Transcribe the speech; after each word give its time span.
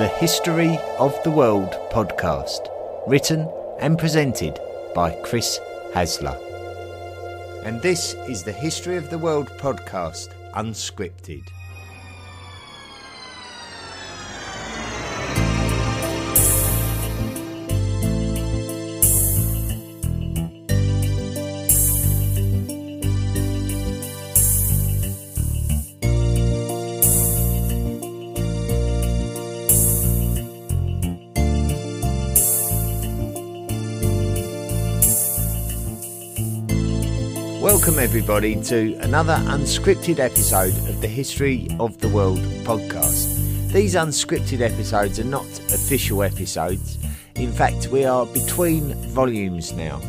the 0.00 0.08
History 0.08 0.78
of 0.98 1.14
the 1.24 1.30
World 1.30 1.72
podcast, 1.90 2.70
written 3.06 3.46
and 3.80 3.98
presented 3.98 4.58
by 4.94 5.10
Chris 5.22 5.60
Hasler. 5.92 6.38
And 7.66 7.82
this 7.82 8.14
is 8.26 8.42
the 8.42 8.50
History 8.50 8.96
of 8.96 9.10
the 9.10 9.18
World 9.18 9.48
podcast, 9.58 10.28
unscripted. 10.54 11.42
Everybody, 38.00 38.56
to 38.62 38.94
another 39.02 39.34
unscripted 39.48 40.18
episode 40.20 40.74
of 40.88 41.02
the 41.02 41.06
History 41.06 41.68
of 41.78 41.98
the 41.98 42.08
World 42.08 42.38
podcast. 42.64 43.36
These 43.72 43.94
unscripted 43.94 44.62
episodes 44.62 45.20
are 45.20 45.24
not 45.24 45.46
official 45.68 46.22
episodes. 46.22 46.96
In 47.34 47.52
fact, 47.52 47.88
we 47.88 48.06
are 48.06 48.24
between 48.24 48.94
volumes 49.10 49.74
now, 49.74 50.00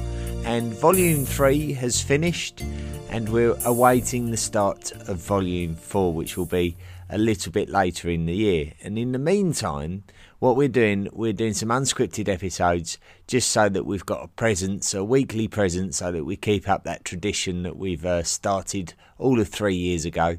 and 0.45 0.73
volume 0.73 1.25
three 1.25 1.73
has 1.73 2.01
finished, 2.01 2.63
and 3.11 3.27
we're 3.27 3.57
awaiting 3.65 4.31
the 4.31 4.37
start 4.37 4.93
of 4.93 5.17
volume 5.17 5.75
four, 5.75 6.13
which 6.13 6.37
will 6.37 6.45
be 6.45 6.77
a 7.09 7.17
little 7.17 7.51
bit 7.51 7.67
later 7.67 8.09
in 8.09 8.25
the 8.25 8.33
year. 8.33 8.71
And 8.81 8.97
in 8.97 9.11
the 9.11 9.19
meantime, 9.19 10.05
what 10.39 10.55
we're 10.55 10.69
doing, 10.69 11.09
we're 11.11 11.33
doing 11.33 11.53
some 11.53 11.67
unscripted 11.67 12.29
episodes 12.29 12.97
just 13.27 13.51
so 13.51 13.67
that 13.67 13.85
we've 13.85 14.05
got 14.05 14.23
a 14.23 14.29
presence, 14.29 14.93
a 14.93 15.03
weekly 15.03 15.49
presence, 15.49 15.97
so 15.97 16.13
that 16.13 16.23
we 16.23 16.37
keep 16.37 16.69
up 16.69 16.85
that 16.85 17.03
tradition 17.03 17.63
that 17.63 17.75
we've 17.75 18.05
uh, 18.05 18.23
started 18.23 18.93
all 19.17 19.41
of 19.41 19.49
three 19.49 19.75
years 19.75 20.05
ago. 20.05 20.37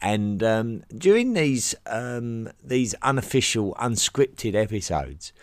And 0.00 0.42
um, 0.42 0.82
during 0.96 1.34
these 1.34 1.74
um, 1.84 2.48
these 2.62 2.94
unofficial, 3.02 3.74
unscripted 3.78 4.54
episodes, 4.54 5.34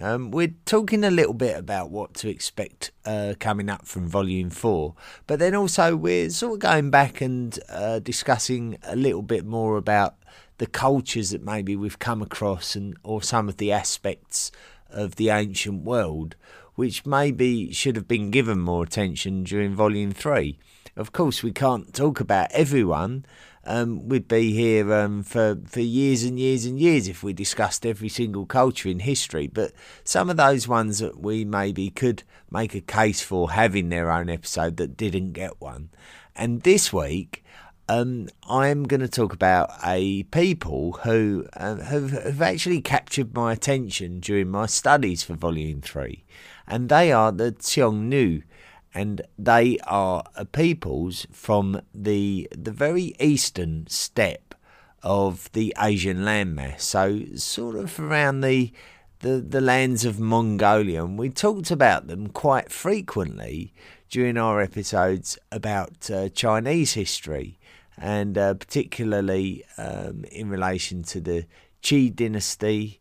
um, 0.00 0.30
we're 0.30 0.54
talking 0.64 1.02
a 1.02 1.10
little 1.10 1.34
bit 1.34 1.56
about 1.56 1.90
what 1.90 2.14
to 2.14 2.28
expect 2.28 2.92
uh, 3.04 3.34
coming 3.40 3.68
up 3.68 3.86
from 3.86 4.06
Volume 4.06 4.50
4, 4.50 4.94
but 5.26 5.38
then 5.38 5.54
also 5.54 5.96
we're 5.96 6.30
sort 6.30 6.54
of 6.54 6.58
going 6.60 6.90
back 6.90 7.20
and 7.20 7.58
uh, 7.68 7.98
discussing 7.98 8.78
a 8.84 8.94
little 8.94 9.22
bit 9.22 9.44
more 9.44 9.76
about 9.76 10.16
the 10.58 10.66
cultures 10.66 11.30
that 11.30 11.42
maybe 11.42 11.74
we've 11.74 11.98
come 11.98 12.20
across 12.20 12.76
and 12.76 12.96
or 13.02 13.22
some 13.22 13.48
of 13.48 13.56
the 13.56 13.72
aspects 13.72 14.52
of 14.90 15.16
the 15.16 15.30
ancient 15.30 15.84
world 15.84 16.36
which 16.74 17.04
maybe 17.04 17.72
should 17.72 17.96
have 17.96 18.06
been 18.06 18.30
given 18.30 18.58
more 18.58 18.84
attention 18.84 19.44
during 19.44 19.74
volume 19.74 20.10
3 20.12 20.58
of 20.96 21.12
course 21.12 21.42
we 21.42 21.52
can't 21.52 21.94
talk 21.94 22.20
about 22.20 22.50
everyone 22.52 23.24
um, 23.68 24.08
we'd 24.08 24.26
be 24.26 24.52
here 24.52 24.92
um, 24.94 25.22
for 25.22 25.58
for 25.66 25.80
years 25.80 26.24
and 26.24 26.40
years 26.40 26.64
and 26.64 26.80
years 26.80 27.06
if 27.06 27.22
we 27.22 27.34
discussed 27.34 27.84
every 27.84 28.08
single 28.08 28.46
culture 28.46 28.88
in 28.88 29.00
history. 29.00 29.46
But 29.46 29.72
some 30.04 30.30
of 30.30 30.38
those 30.38 30.66
ones 30.66 31.00
that 31.00 31.20
we 31.20 31.44
maybe 31.44 31.90
could 31.90 32.22
make 32.50 32.74
a 32.74 32.80
case 32.80 33.20
for 33.20 33.52
having 33.52 33.90
their 33.90 34.10
own 34.10 34.30
episode 34.30 34.78
that 34.78 34.96
didn't 34.96 35.32
get 35.32 35.60
one. 35.60 35.90
And 36.34 36.62
this 36.62 36.94
week, 36.94 37.44
um, 37.90 38.28
I'm 38.48 38.84
going 38.84 39.00
to 39.00 39.08
talk 39.08 39.34
about 39.34 39.70
a 39.84 40.22
people 40.24 40.92
who 41.04 41.46
uh, 41.54 41.76
have, 41.76 42.10
have 42.10 42.42
actually 42.42 42.80
captured 42.80 43.34
my 43.34 43.52
attention 43.52 44.20
during 44.20 44.48
my 44.48 44.64
studies 44.64 45.22
for 45.22 45.34
Volume 45.34 45.82
3, 45.82 46.24
and 46.66 46.88
they 46.88 47.12
are 47.12 47.32
the 47.32 47.52
Xiongnu, 47.52 48.44
and 48.94 49.22
they 49.38 49.78
are 49.86 50.24
peoples 50.52 51.26
from 51.30 51.80
the, 51.94 52.48
the 52.56 52.70
very 52.70 53.14
eastern 53.20 53.86
steppe 53.88 54.54
of 55.02 55.50
the 55.52 55.74
Asian 55.80 56.18
landmass, 56.18 56.80
so 56.80 57.22
sort 57.36 57.76
of 57.76 58.00
around 58.00 58.40
the, 58.40 58.72
the, 59.20 59.40
the 59.40 59.60
lands 59.60 60.04
of 60.04 60.18
Mongolia, 60.18 61.04
and 61.04 61.18
we 61.18 61.28
talked 61.28 61.70
about 61.70 62.08
them 62.08 62.28
quite 62.28 62.72
frequently 62.72 63.72
during 64.10 64.36
our 64.36 64.60
episodes 64.60 65.38
about 65.52 66.10
uh, 66.10 66.28
Chinese 66.30 66.94
history 66.94 67.58
and 68.00 68.38
uh, 68.38 68.54
particularly 68.54 69.64
um, 69.76 70.24
in 70.30 70.48
relation 70.48 71.02
to 71.02 71.20
the 71.20 71.44
Qin 71.82 72.14
dynasty 72.14 73.00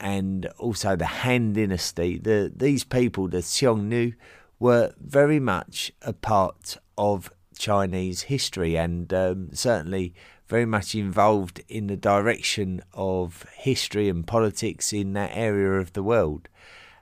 and 0.00 0.46
also 0.58 0.96
the 0.96 1.06
Han 1.06 1.52
dynasty. 1.52 2.18
The, 2.18 2.52
these 2.54 2.84
people, 2.84 3.28
the 3.28 3.38
Xiongnu, 3.38 4.14
were 4.58 4.92
very 5.00 5.40
much 5.40 5.92
a 6.02 6.12
part 6.12 6.78
of 6.96 7.32
Chinese 7.58 8.22
history 8.22 8.76
and 8.76 9.12
um, 9.12 9.50
certainly 9.52 10.14
very 10.48 10.64
much 10.64 10.94
involved 10.94 11.60
in 11.68 11.88
the 11.88 11.96
direction 11.96 12.82
of 12.94 13.44
history 13.54 14.08
and 14.08 14.26
politics 14.26 14.92
in 14.92 15.12
that 15.12 15.30
area 15.34 15.72
of 15.72 15.92
the 15.92 16.02
world. 16.02 16.48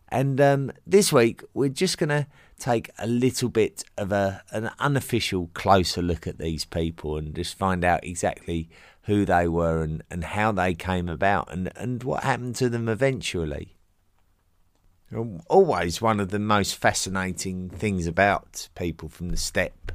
And 0.09 0.41
um, 0.41 0.72
this 0.87 1.12
week, 1.12 1.43
we're 1.55 1.69
just 1.69 1.99
going 1.99 2.09
to 2.11 2.27
take 2.59 2.91
a 2.99 3.06
little 3.06 3.49
bit 3.49 3.84
of 3.99 4.12
a 4.12 4.43
an 4.50 4.71
unofficial 4.78 5.50
closer 5.53 6.00
look 6.00 6.27
at 6.27 6.38
these 6.38 6.65
people 6.65 7.17
and 7.17 7.34
just 7.34 7.56
find 7.59 7.84
out 7.84 8.05
exactly 8.05 8.69
who 9.03 9.25
they 9.25 9.47
were 9.47 9.83
and, 9.83 10.03
and 10.11 10.25
how 10.25 10.53
they 10.53 10.75
came 10.75 11.09
about 11.09 11.53
and, 11.53 11.71
and 11.77 12.03
what 12.03 12.25
happened 12.25 12.56
to 12.56 12.69
them 12.69 12.88
eventually. 12.88 13.75
Always 15.49 16.03
one 16.03 16.19
of 16.19 16.31
the 16.31 16.41
most 16.41 16.75
fascinating 16.75 17.71
things 17.71 18.09
about 18.09 18.69
people 18.75 19.09
from 19.09 19.28
the 19.28 19.37
steppe 19.37 19.93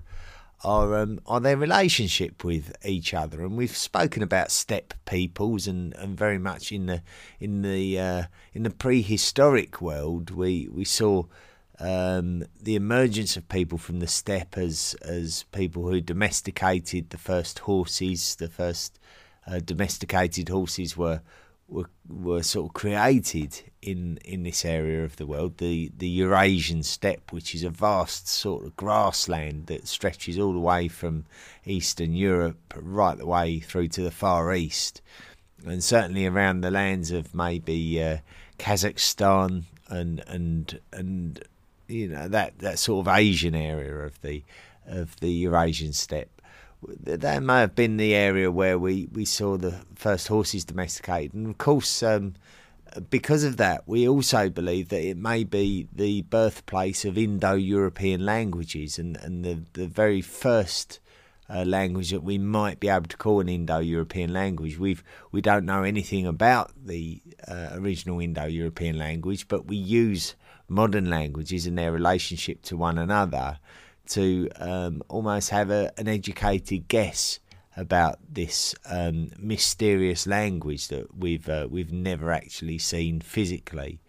are 0.63 0.95
um, 0.95 1.19
are 1.25 1.39
their 1.39 1.57
relationship 1.57 2.43
with 2.43 2.73
each 2.85 3.13
other, 3.13 3.41
and 3.43 3.57
we've 3.57 3.75
spoken 3.75 4.23
about 4.23 4.51
steppe 4.51 4.93
peoples, 5.05 5.67
and, 5.67 5.93
and 5.95 6.17
very 6.17 6.37
much 6.37 6.71
in 6.71 6.85
the 6.85 7.01
in 7.39 7.61
the 7.61 7.99
uh, 7.99 8.23
in 8.53 8.63
the 8.63 8.69
prehistoric 8.69 9.81
world, 9.81 10.29
we 10.29 10.69
we 10.71 10.85
saw 10.85 11.23
um, 11.79 12.45
the 12.61 12.75
emergence 12.75 13.35
of 13.35 13.49
people 13.49 13.77
from 13.77 13.99
the 13.99 14.07
steppe 14.07 14.57
as 14.57 14.95
as 15.01 15.43
people 15.51 15.89
who 15.89 15.99
domesticated 15.99 17.09
the 17.09 17.17
first 17.17 17.59
horses, 17.59 18.35
the 18.35 18.47
first 18.47 18.99
uh, 19.47 19.59
domesticated 19.59 20.49
horses 20.49 20.95
were 20.95 21.21
were 21.71 21.89
were 22.07 22.43
sort 22.43 22.69
of 22.69 22.73
created 22.73 23.63
in 23.81 24.19
in 24.25 24.43
this 24.43 24.65
area 24.65 25.03
of 25.03 25.15
the 25.15 25.25
world, 25.25 25.57
the 25.57 25.91
the 25.97 26.07
Eurasian 26.07 26.83
steppe, 26.83 27.31
which 27.31 27.55
is 27.55 27.63
a 27.63 27.69
vast 27.69 28.27
sort 28.27 28.65
of 28.65 28.75
grassland 28.75 29.67
that 29.67 29.87
stretches 29.87 30.37
all 30.37 30.53
the 30.53 30.59
way 30.59 30.87
from 30.87 31.25
Eastern 31.65 32.13
Europe 32.13 32.73
right 32.75 33.17
the 33.17 33.25
way 33.25 33.59
through 33.59 33.87
to 33.87 34.01
the 34.01 34.11
Far 34.11 34.53
East, 34.53 35.01
and 35.65 35.83
certainly 35.83 36.25
around 36.25 36.61
the 36.61 36.71
lands 36.71 37.11
of 37.11 37.33
maybe 37.33 38.03
uh, 38.03 38.17
Kazakhstan 38.59 39.63
and 39.87 40.23
and 40.27 40.79
and 40.91 41.43
you 41.87 42.07
know 42.07 42.27
that 42.27 42.59
that 42.59 42.79
sort 42.79 43.07
of 43.07 43.13
Asian 43.13 43.55
area 43.55 43.95
of 43.95 44.21
the 44.21 44.43
of 44.85 45.19
the 45.21 45.31
Eurasian 45.31 45.93
steppe. 45.93 46.40
That 46.83 47.43
may 47.43 47.59
have 47.59 47.75
been 47.75 47.97
the 47.97 48.15
area 48.15 48.49
where 48.49 48.79
we, 48.79 49.07
we 49.11 49.25
saw 49.25 49.57
the 49.57 49.81
first 49.95 50.27
horses 50.27 50.65
domesticated, 50.65 51.33
and 51.33 51.47
of 51.47 51.57
course, 51.57 52.01
um, 52.01 52.33
because 53.09 53.43
of 53.43 53.57
that, 53.57 53.87
we 53.87 54.07
also 54.07 54.49
believe 54.49 54.89
that 54.89 55.03
it 55.03 55.17
may 55.17 55.43
be 55.43 55.87
the 55.93 56.23
birthplace 56.23 57.05
of 57.05 57.17
Indo-European 57.17 58.25
languages, 58.25 58.97
and 58.97 59.17
and 59.17 59.45
the 59.45 59.61
the 59.73 59.87
very 59.87 60.21
first. 60.21 60.99
Uh, 61.53 61.65
language 61.65 62.11
that 62.11 62.23
we 62.23 62.37
might 62.37 62.79
be 62.79 62.87
able 62.87 63.07
to 63.07 63.17
call 63.17 63.41
an 63.41 63.49
Indo-European 63.49 64.31
language. 64.31 64.77
We've 64.79 65.03
we 65.33 65.41
don't 65.41 65.65
know 65.65 65.83
anything 65.83 66.25
about 66.25 66.71
the 66.81 67.21
uh, 67.45 67.71
original 67.73 68.21
Indo-European 68.21 68.97
language, 68.97 69.49
but 69.49 69.65
we 69.65 69.75
use 69.75 70.35
modern 70.69 71.09
languages 71.09 71.67
and 71.67 71.77
their 71.77 71.91
relationship 71.91 72.61
to 72.61 72.77
one 72.77 72.97
another 72.97 73.59
to 74.09 74.49
um, 74.57 75.01
almost 75.07 75.49
have 75.49 75.69
a, 75.69 75.91
an 75.97 76.07
educated 76.07 76.87
guess 76.87 77.39
about 77.77 78.19
this 78.29 78.75
um, 78.89 79.31
mysterious 79.37 80.27
language 80.27 80.89
that 80.89 81.15
we've 81.17 81.47
uh, 81.47 81.67
we've 81.69 81.91
never 81.91 82.31
actually 82.31 82.77
seen 82.77 83.21
physically, 83.21 84.01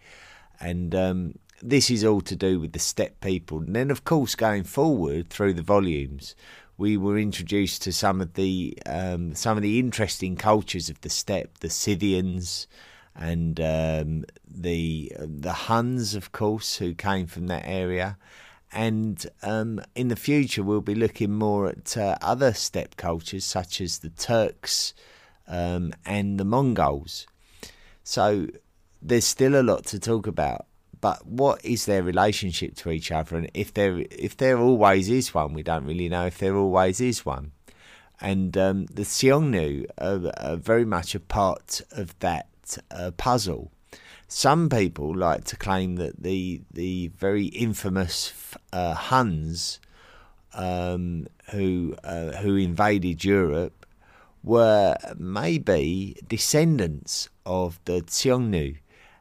and 0.59 0.93
um, 0.93 1.35
this 1.61 1.89
is 1.89 2.03
all 2.03 2.21
to 2.21 2.35
do 2.35 2.59
with 2.59 2.73
the 2.73 2.79
steppe 2.79 3.21
people. 3.21 3.59
And 3.59 3.75
then, 3.75 3.89
of 3.89 4.03
course, 4.03 4.35
going 4.35 4.63
forward 4.63 5.29
through 5.29 5.53
the 5.53 5.61
volumes, 5.61 6.35
we 6.77 6.97
were 6.97 7.17
introduced 7.17 7.81
to 7.83 7.93
some 7.93 8.19
of 8.19 8.33
the 8.33 8.77
um, 8.85 9.33
some 9.33 9.57
of 9.57 9.63
the 9.63 9.79
interesting 9.79 10.35
cultures 10.35 10.89
of 10.89 10.99
the 11.01 11.09
steppe, 11.09 11.59
the 11.59 11.69
Scythians, 11.69 12.67
and 13.15 13.59
um, 13.59 14.25
the 14.45 15.11
the 15.17 15.53
Huns, 15.53 16.15
of 16.15 16.31
course, 16.31 16.77
who 16.77 16.93
came 16.93 17.27
from 17.27 17.47
that 17.47 17.63
area. 17.65 18.17
And 18.73 19.25
um, 19.43 19.81
in 19.95 20.07
the 20.07 20.15
future, 20.15 20.63
we'll 20.63 20.81
be 20.81 20.95
looking 20.95 21.31
more 21.31 21.69
at 21.69 21.95
uh, 21.95 22.17
other 22.21 22.53
steppe 22.53 22.97
cultures, 22.97 23.45
such 23.45 23.79
as 23.79 23.99
the 23.99 24.09
Turks 24.09 24.93
um, 25.47 25.93
and 26.05 26.39
the 26.39 26.45
Mongols. 26.45 27.27
So 28.03 28.47
there's 29.01 29.25
still 29.25 29.59
a 29.59 29.63
lot 29.63 29.85
to 29.87 29.99
talk 29.99 30.27
about. 30.27 30.65
But 31.01 31.27
what 31.27 31.63
is 31.65 31.85
their 31.85 32.01
relationship 32.01 32.75
to 32.77 32.89
each 32.89 33.11
other? 33.11 33.35
And 33.35 33.51
if 33.53 33.73
there 33.73 34.05
if 34.09 34.37
there 34.37 34.57
always 34.57 35.09
is 35.09 35.33
one, 35.33 35.53
we 35.53 35.61
don't 35.61 35.85
really 35.85 36.07
know 36.07 36.25
if 36.25 36.37
there 36.37 36.55
always 36.55 37.01
is 37.01 37.25
one. 37.25 37.51
And 38.21 38.57
um, 38.57 38.85
the 38.85 39.01
Xiongnu 39.01 39.85
are, 39.97 40.31
are, 40.37 40.55
very 40.55 40.85
much 40.85 41.13
a 41.13 41.19
part 41.19 41.81
of 41.91 42.17
that 42.19 42.47
uh, 42.89 43.11
puzzle. 43.17 43.72
Some 44.35 44.67
people 44.67 45.15
like 45.15 45.43
to 45.45 45.55
claim 45.55 45.97
that 45.97 46.23
the 46.23 46.61
the 46.73 47.09
very 47.09 47.45
infamous 47.45 48.33
uh, 48.73 48.95
Huns 48.95 49.79
um, 50.55 51.27
who 51.51 51.95
uh, 52.03 52.31
who 52.31 52.55
invaded 52.55 53.23
Europe 53.23 53.85
were 54.43 54.97
maybe 55.19 56.17
descendants 56.27 57.29
of 57.45 57.79
the 57.85 58.01
Xiongnu, 58.01 58.77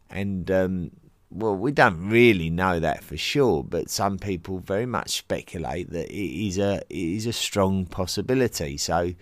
and 0.09 0.51
um, 0.51 0.91
well, 1.31 1.57
we 1.57 1.73
don't 1.73 2.09
really 2.09 2.49
know 2.49 2.81
that 2.81 3.05
for 3.05 3.19
sure, 3.19 3.63
but 3.63 3.91
some 3.91 4.17
people 4.17 4.61
very 4.61 4.87
much 4.87 5.11
speculate 5.11 5.91
that 5.91 6.11
it 6.11 6.47
is 6.47 6.57
a 6.57 6.77
it 6.89 6.97
is 7.19 7.27
a 7.27 7.35
strong 7.35 7.85
possibility. 7.85 8.79
So. 8.79 9.13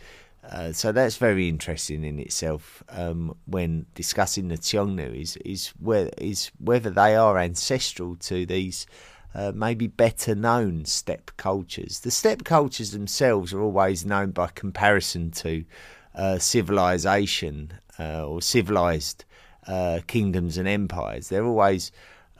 Uh, 0.50 0.72
so 0.72 0.90
that's 0.90 1.16
very 1.16 1.48
interesting 1.48 2.02
in 2.04 2.18
itself 2.18 2.82
um, 2.88 3.36
when 3.46 3.86
discussing 3.94 4.48
the 4.48 4.58
Xiongnu 4.58 5.14
is 5.14 5.36
is 5.44 5.68
where 5.78 6.10
is 6.18 6.50
whether 6.58 6.90
they 6.90 7.14
are 7.14 7.38
ancestral 7.38 8.16
to 8.16 8.44
these 8.44 8.86
uh, 9.32 9.52
maybe 9.54 9.86
better 9.86 10.34
known 10.34 10.84
steppe 10.84 11.30
cultures. 11.36 12.00
The 12.00 12.10
steppe 12.10 12.42
cultures 12.42 12.90
themselves 12.90 13.52
are 13.52 13.62
always 13.62 14.04
known 14.04 14.32
by 14.32 14.48
comparison 14.48 15.30
to 15.32 15.64
uh, 16.16 16.38
civilization 16.38 17.72
uh, 17.98 18.26
or 18.26 18.42
civilized 18.42 19.24
uh, 19.68 20.00
kingdoms 20.08 20.58
and 20.58 20.66
empires. 20.66 21.28
They're 21.28 21.44
always 21.44 21.92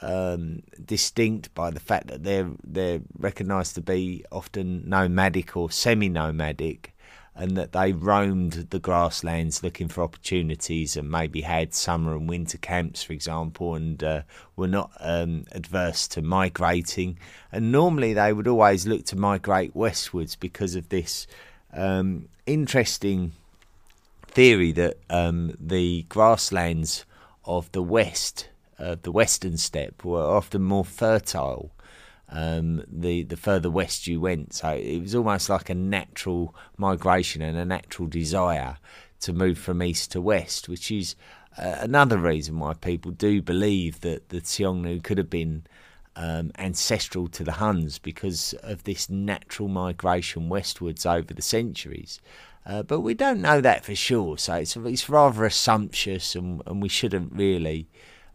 um, 0.03 0.63
distinct 0.85 1.55
by 1.55 1.71
the 1.71 1.79
fact 1.79 2.09
that 2.09 2.25
they're 2.25 2.51
they're 2.65 3.03
recognised 3.19 3.77
to 3.77 3.81
be 3.81 4.25
often 4.33 4.89
nomadic 4.89 5.57
or 5.57 5.71
semi-nomadic, 5.71 6.93
and 7.35 7.57
that 7.57 7.73
they 7.73 7.93
roamed 7.93 8.53
the 8.71 8.79
grasslands 8.79 9.63
looking 9.63 9.89
for 9.89 10.03
opportunities 10.03 10.97
and 10.97 11.11
maybe 11.11 11.43
had 11.43 11.73
summer 11.73 12.15
and 12.15 12.29
winter 12.29 12.59
camps, 12.59 13.03
for 13.03 13.13
example, 13.13 13.75
and 13.75 14.03
uh, 14.03 14.23
were 14.57 14.67
not 14.67 14.91
um, 15.01 15.45
adverse 15.53 16.09
to 16.09 16.23
migrating. 16.23 17.19
And 17.53 17.73
normally 17.73 18.13
they 18.13 18.33
would 18.33 18.49
always 18.49 18.87
look 18.87 19.05
to 19.07 19.17
migrate 19.17 19.75
westwards 19.75 20.37
because 20.37 20.75
of 20.75 20.89
this 20.89 21.27
um, 21.73 22.29
interesting 22.47 23.33
theory 24.27 24.73
that 24.73 24.97
um, 25.09 25.57
the 25.59 26.05
grasslands 26.09 27.05
of 27.45 27.71
the 27.73 27.83
west, 27.83 28.49
uh, 28.79 28.97
the 29.03 29.13
western 29.13 29.57
steppe, 29.57 30.05
were 30.05 30.23
often 30.23 30.63
more 30.63 30.85
fertile 30.85 31.71
um, 32.31 32.83
the 32.87 33.25
the 33.25 33.37
further 33.37 33.71
west 33.71 34.07
you 34.07 34.21
went. 34.21 34.55
So 34.55 34.71
it 34.71 35.01
was 35.01 35.15
almost 35.15 35.49
like 35.49 35.69
a 35.69 35.75
natural 35.75 36.55
migration 36.77 37.43
and 37.43 37.59
a 37.59 37.65
natural 37.65 38.09
desire 38.09 38.77
to 39.21 39.33
move 39.33 39.59
from 39.59 39.83
east 39.83 40.13
to 40.13 40.21
west, 40.21 40.69
which 40.69 40.91
is 40.91 41.15
uh, 41.59 41.77
another 41.81 42.19
reason 42.19 42.59
why 42.59 42.75
people 42.75 43.11
do 43.11 43.43
believe 43.43 44.01
that 44.01 44.29
the 44.31 44.41
Xiongnu 44.41 45.03
could 45.03 45.19
have 45.19 45.31
been 45.31 45.65
um, 46.17 46.53
ancestral 46.59 47.29
to 47.29 47.45
the 47.45 47.53
Huns 47.53 47.99
because 47.99 48.55
of 48.63 48.85
this 48.85 49.11
natural 49.11 49.69
migration 49.69 50.49
westwards 50.49 51.05
over 51.05 51.35
the 51.35 51.43
centuries. 51.43 52.21
Uh, 52.67 52.83
but 52.83 53.01
we 53.01 53.15
don't 53.15 53.41
know 53.41 53.61
that 53.61 53.85
for 53.85 53.95
sure, 53.95 54.37
so 54.37 54.55
it's, 54.55 54.77
it's 54.77 55.09
rather 55.09 55.45
assumptuous, 55.45 56.35
and, 56.35 56.63
and 56.67 56.83
we 56.83 56.89
shouldn't 56.89 57.33
really 57.33 57.89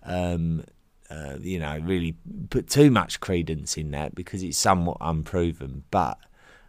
um, 0.04 0.64
uh, 1.10 1.38
you 1.40 1.60
know, 1.60 1.78
really 1.80 2.16
put 2.50 2.68
too 2.68 2.90
much 2.90 3.20
credence 3.20 3.78
in 3.78 3.92
that 3.92 4.16
because 4.16 4.44
it's 4.44 4.58
somewhat 4.58 4.98
unproven. 5.02 5.84
But 5.92 6.18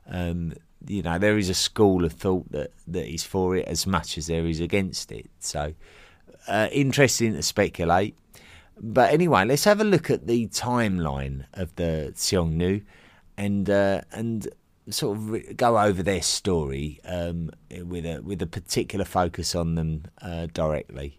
um, 0.08 0.54
you 0.86 1.02
know, 1.02 1.18
there 1.18 1.38
is 1.38 1.48
a 1.48 1.54
school 1.54 2.04
of 2.04 2.12
thought 2.12 2.50
that 2.52 2.72
that 2.86 3.12
is 3.12 3.24
for 3.24 3.56
it 3.56 3.66
as 3.66 3.86
much 3.86 4.18
as 4.18 4.26
there 4.26 4.46
is 4.46 4.60
against 4.60 5.10
it. 5.12 5.30
So 5.40 5.74
uh, 6.48 6.68
interesting 6.72 7.34
to 7.34 7.42
speculate. 7.42 8.16
But 8.78 9.12
anyway, 9.12 9.44
let's 9.46 9.64
have 9.64 9.80
a 9.80 9.84
look 9.84 10.10
at 10.10 10.26
the 10.26 10.48
timeline 10.48 11.46
of 11.54 11.74
the 11.76 12.12
Xiongnu 12.14 12.82
and 13.36 13.70
uh, 13.70 14.02
and 14.12 14.48
sort 14.90 15.16
of 15.16 15.56
go 15.56 15.78
over 15.78 16.02
their 16.02 16.22
story 16.22 17.00
um, 17.04 17.50
with 17.70 18.04
a 18.04 18.20
with 18.20 18.42
a 18.42 18.46
particular 18.46 19.04
focus 19.04 19.54
on 19.54 19.74
them 19.74 20.04
uh, 20.20 20.46
directly. 20.52 21.18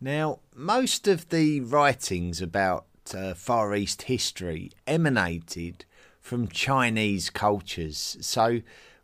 Now, 0.00 0.38
most 0.54 1.08
of 1.08 1.28
the 1.30 1.60
writings 1.60 2.40
about 2.40 2.86
uh, 3.12 3.34
Far 3.34 3.74
East 3.74 4.02
history 4.02 4.70
emanated 4.86 5.84
from 6.20 6.46
Chinese 6.46 7.30
cultures, 7.30 8.16
so 8.20 8.60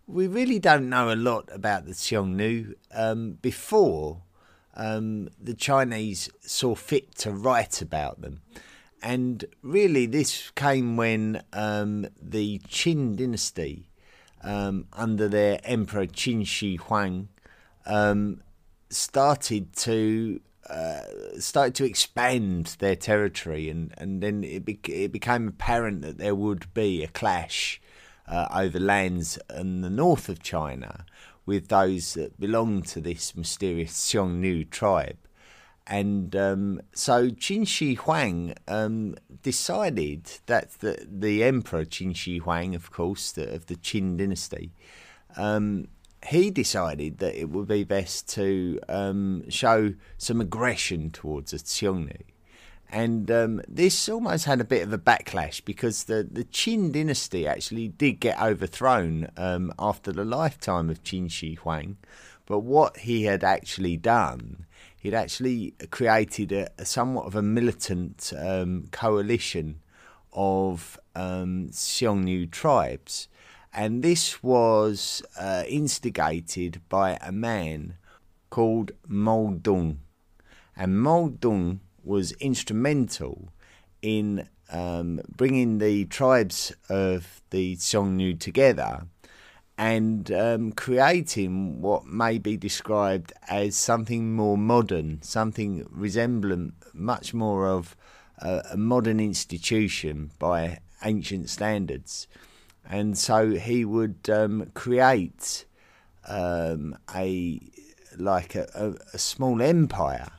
we 0.07 0.29
really 0.29 0.61
don't 0.61 0.89
know 0.89 1.13
a 1.13 1.17
lot 1.17 1.49
about 1.51 1.87
the 1.87 1.93
Xiongnu 1.93 2.75
um, 2.95 3.39
before 3.43 4.23
um, 4.75 5.31
the 5.41 5.55
Chinese 5.55 6.31
saw 6.41 6.77
fit 6.77 7.17
to 7.17 7.33
write 7.33 7.83
about 7.83 8.21
them. 8.21 8.43
And 9.03 9.47
really, 9.63 10.07
this 10.07 10.53
came 10.53 10.97
when 10.97 11.43
um, 11.53 12.07
the 12.23 12.61
Qin 12.69 13.17
dynasty, 13.17 13.91
um, 14.43 14.87
under 14.93 15.27
their 15.27 15.59
emperor 15.65 16.07
Qin 16.07 16.47
Shi 16.47 16.77
Huang, 16.77 17.31
um, 17.85 18.43
started 18.91 19.75
to 19.77 20.41
uh, 20.69 21.03
started 21.39 21.75
to 21.77 21.85
expand 21.85 22.77
their 22.79 22.97
territory, 22.97 23.69
and, 23.69 23.93
and 23.99 24.23
then 24.23 24.45
it, 24.45 24.65
be- 24.65 24.81
it 24.89 25.13
became 25.13 25.49
apparent 25.49 26.03
that 26.03 26.19
there 26.19 26.35
would 26.35 26.73
be 26.75 27.03
a 27.03 27.09
clash 27.09 27.81
uh, 28.27 28.49
over 28.55 28.79
lands 28.79 29.39
in 29.55 29.83
the 29.83 29.91
north 29.91 30.29
of 30.29 30.43
China 30.43 31.05
with 31.47 31.69
those 31.69 32.15
that 32.15 32.41
belonged 32.41 32.87
to 32.87 33.01
this 33.01 33.37
mysterious 33.37 33.93
Xiongnu 34.13 34.71
tribe. 34.71 35.19
And 35.87 36.35
um, 36.35 36.81
so 36.95 37.29
Qin 37.29 37.69
Shi 37.69 37.95
Huang 37.95 38.55
um, 38.67 39.17
decided 39.43 40.31
that 40.47 40.71
the, 40.81 41.07
the 41.07 41.45
emperor 41.45 41.85
Qin 41.85 42.17
Shi 42.17 42.39
Huang, 42.39 42.75
of 42.75 42.91
course, 42.91 43.33
the, 43.33 43.53
of 43.55 43.67
the 43.67 43.77
Qin 43.77 44.17
dynasty, 44.17 44.73
um, 45.37 45.89
he 46.27 46.51
decided 46.51 47.19
that 47.19 47.39
it 47.39 47.51
would 47.51 47.69
be 47.69 47.85
best 47.85 48.29
to 48.31 48.81
um, 48.89 49.49
show 49.51 49.95
some 50.17 50.41
aggression 50.41 51.11
towards 51.11 51.51
the 51.51 51.59
Xiongnu. 51.59 52.23
And 52.91 53.31
um, 53.31 53.61
this 53.67 54.09
almost 54.09 54.45
had 54.45 54.61
a 54.61 54.65
bit 54.65 54.83
of 54.83 54.93
a 54.93 54.99
backlash 54.99 55.65
because 55.65 56.05
the, 56.05 56.27
the 56.31 56.45
Qin 56.45 56.93
dynasty 56.93 57.47
actually 57.47 57.89
did 57.89 58.21
get 58.21 58.41
overthrown 58.41 59.29
um, 59.37 59.73
after 59.79 60.13
the 60.13 60.25
lifetime 60.25 60.89
of 60.91 61.03
Qin 61.03 61.31
Shi 61.31 61.55
Huang. 61.55 61.97
But 62.47 62.61
what 62.61 62.99
he 62.99 63.25
had 63.25 63.43
actually 63.43 63.97
done, 63.97 64.67
he'd 65.01 65.15
actually 65.15 65.75
created 65.91 66.53
a, 66.53 66.71
a 66.79 66.85
somewhat 66.85 67.27
of 67.27 67.35
a 67.35 67.43
militant 67.43 68.33
um, 68.39 68.87
coalition 68.93 69.81
of 70.33 70.99
um, 71.15 71.69
Xiongnu 71.71 72.51
tribes 72.51 73.29
and 73.75 74.03
this 74.03 74.43
was 74.43 75.23
uh, 75.39 75.65
instigated 75.69 76.81
by 76.89 77.19
a 77.21 77.33
man 77.33 77.97
called 78.49 78.93
Mo 79.07 79.59
Dong. 79.61 80.01
And 80.77 81.01
Mo 81.01 81.29
Dong 81.29 81.81
was 82.05 82.33
instrumental 82.33 83.53
in 84.01 84.49
um, 84.71 85.21
bringing 85.29 85.79
the 85.79 86.05
tribes 86.05 86.73
of 86.89 87.43
the 87.51 87.77
Xiongnu 87.77 88.39
together 88.39 89.07
and 89.77 90.31
um, 90.31 90.73
creating 90.73 91.83
what 91.83 92.07
may 92.07 92.39
be 92.39 92.57
described 92.57 93.33
as 93.49 93.75
something 93.75 94.35
more 94.35 94.57
modern, 94.57 95.21
something 95.23 95.85
resembling 95.91 96.75
much 96.93 97.35
more 97.35 97.67
of 97.67 97.97
a, 98.39 98.63
a 98.73 98.77
modern 98.77 99.19
institution 99.19 100.31
by 100.39 100.79
ancient 101.03 101.51
standards 101.51 102.29
and 102.89 103.17
so 103.17 103.51
he 103.53 103.85
would 103.85 104.29
um, 104.31 104.71
create 104.75 105.65
um, 106.27 106.97
a 107.15 107.61
like 108.17 108.55
a, 108.55 108.95
a, 109.13 109.19
small 109.19 109.61
empire 109.61 110.31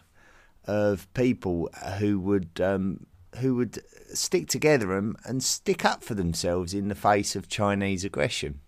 of 0.66 1.14
people 1.14 1.70
who 2.00 2.20
would 2.20 2.62
um, 2.62 3.06
who 3.40 3.56
would 3.56 3.80
stick 4.14 4.48
together 4.48 4.98
and, 4.98 5.16
and 5.26 5.44
stick 5.44 5.84
up 5.84 6.04
for 6.04 6.14
themselves 6.14 6.74
in 6.74 6.88
the 6.88 6.96
face 6.96 7.36
of 7.36 7.50
Chinese 7.50 8.06
aggression. 8.06 8.62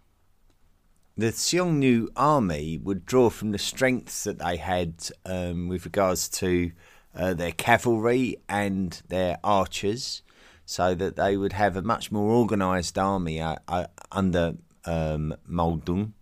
The 1.17 1.27
Xiongnu 1.27 2.09
army 2.15 2.77
would 2.77 3.05
draw 3.05 3.29
from 3.29 3.51
the 3.51 3.57
strengths 3.57 4.23
that 4.25 4.39
they 4.39 4.57
had 4.57 5.09
um, 5.25 5.67
with 5.67 5.85
regards 5.85 6.29
to 6.29 6.71
uh, 7.15 7.33
their 7.33 7.53
cavalry 7.53 8.37
and 8.47 9.01
their 9.07 9.39
archers 9.43 10.21
so 10.69 10.93
that 10.93 11.15
they 11.15 11.37
would 11.37 11.53
have 11.53 11.77
a 11.77 11.81
much 11.81 12.11
more 12.11 12.29
organised 12.29 12.97
army 12.97 13.39
uh, 13.39 13.55
uh, 13.69 13.85
under 14.11 14.55
um, 14.83 15.33
Dong, 15.49 16.13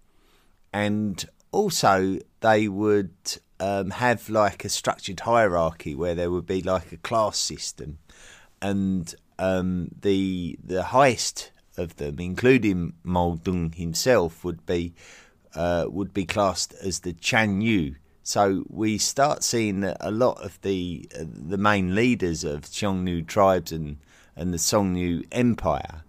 and 0.72 1.26
also 1.52 2.20
they 2.42 2.68
would 2.68 3.16
um, 3.60 3.90
have 3.90 4.30
like 4.30 4.64
a 4.64 4.70
structured 4.70 5.22
hierarchy 5.22 5.96
where 5.96 6.14
there 6.14 6.30
would 6.30 6.46
be 6.46 6.62
like 6.62 6.92
a 6.92 6.98
class 6.98 7.40
system, 7.40 7.98
and 8.62 9.16
um, 9.40 9.90
the 10.00 10.60
the 10.64 10.84
highest 10.84 11.52
of 11.76 11.96
them, 11.96 12.20
including 12.20 12.94
Dung 13.04 13.74
himself, 13.76 14.44
would 14.44 14.64
be 14.68 14.94
uh, 15.56 15.88
would 15.90 16.14
be 16.14 16.24
classed 16.24 16.76
as 16.84 17.00
the 17.00 17.14
Chan 17.14 17.62
Yu. 17.62 17.96
So 18.22 18.64
we 18.70 19.00
start 19.00 19.44
seeing 19.44 19.80
that 19.82 19.98
a 20.00 20.12
lot 20.12 20.40
of 20.44 20.62
the 20.62 21.10
uh, 21.20 21.24
the 21.26 21.58
main 21.58 21.96
leaders 21.96 22.44
of 22.44 22.62
Xiongnu 22.62 23.26
tribes 23.26 23.72
and 23.72 23.98
and 24.36 24.54
the 24.54 24.58
Xiongnu 24.58 25.26
Empire 25.32 26.04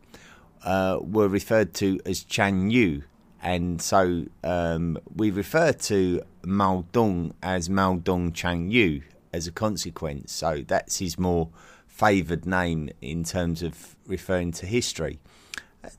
uh, 0.64 0.98
were 1.00 1.28
referred 1.28 1.74
to 1.74 2.00
as 2.04 2.24
Chan 2.24 2.70
Yu, 2.70 3.02
and 3.42 3.80
so 3.80 4.24
um, 4.42 4.98
we 5.14 5.30
refer 5.30 5.72
to 5.72 6.22
Mao 6.44 6.84
Dong 6.92 7.34
as 7.42 7.70
Mao 7.70 7.96
Dong 7.96 8.32
Chan 8.32 8.70
Yu 8.70 9.02
as 9.32 9.46
a 9.46 9.52
consequence. 9.52 10.32
So 10.32 10.64
that's 10.66 10.98
his 10.98 11.18
more 11.18 11.50
favoured 11.86 12.46
name 12.46 12.90
in 13.00 13.24
terms 13.24 13.62
of 13.62 13.96
referring 14.06 14.52
to 14.52 14.66
history. 14.66 15.18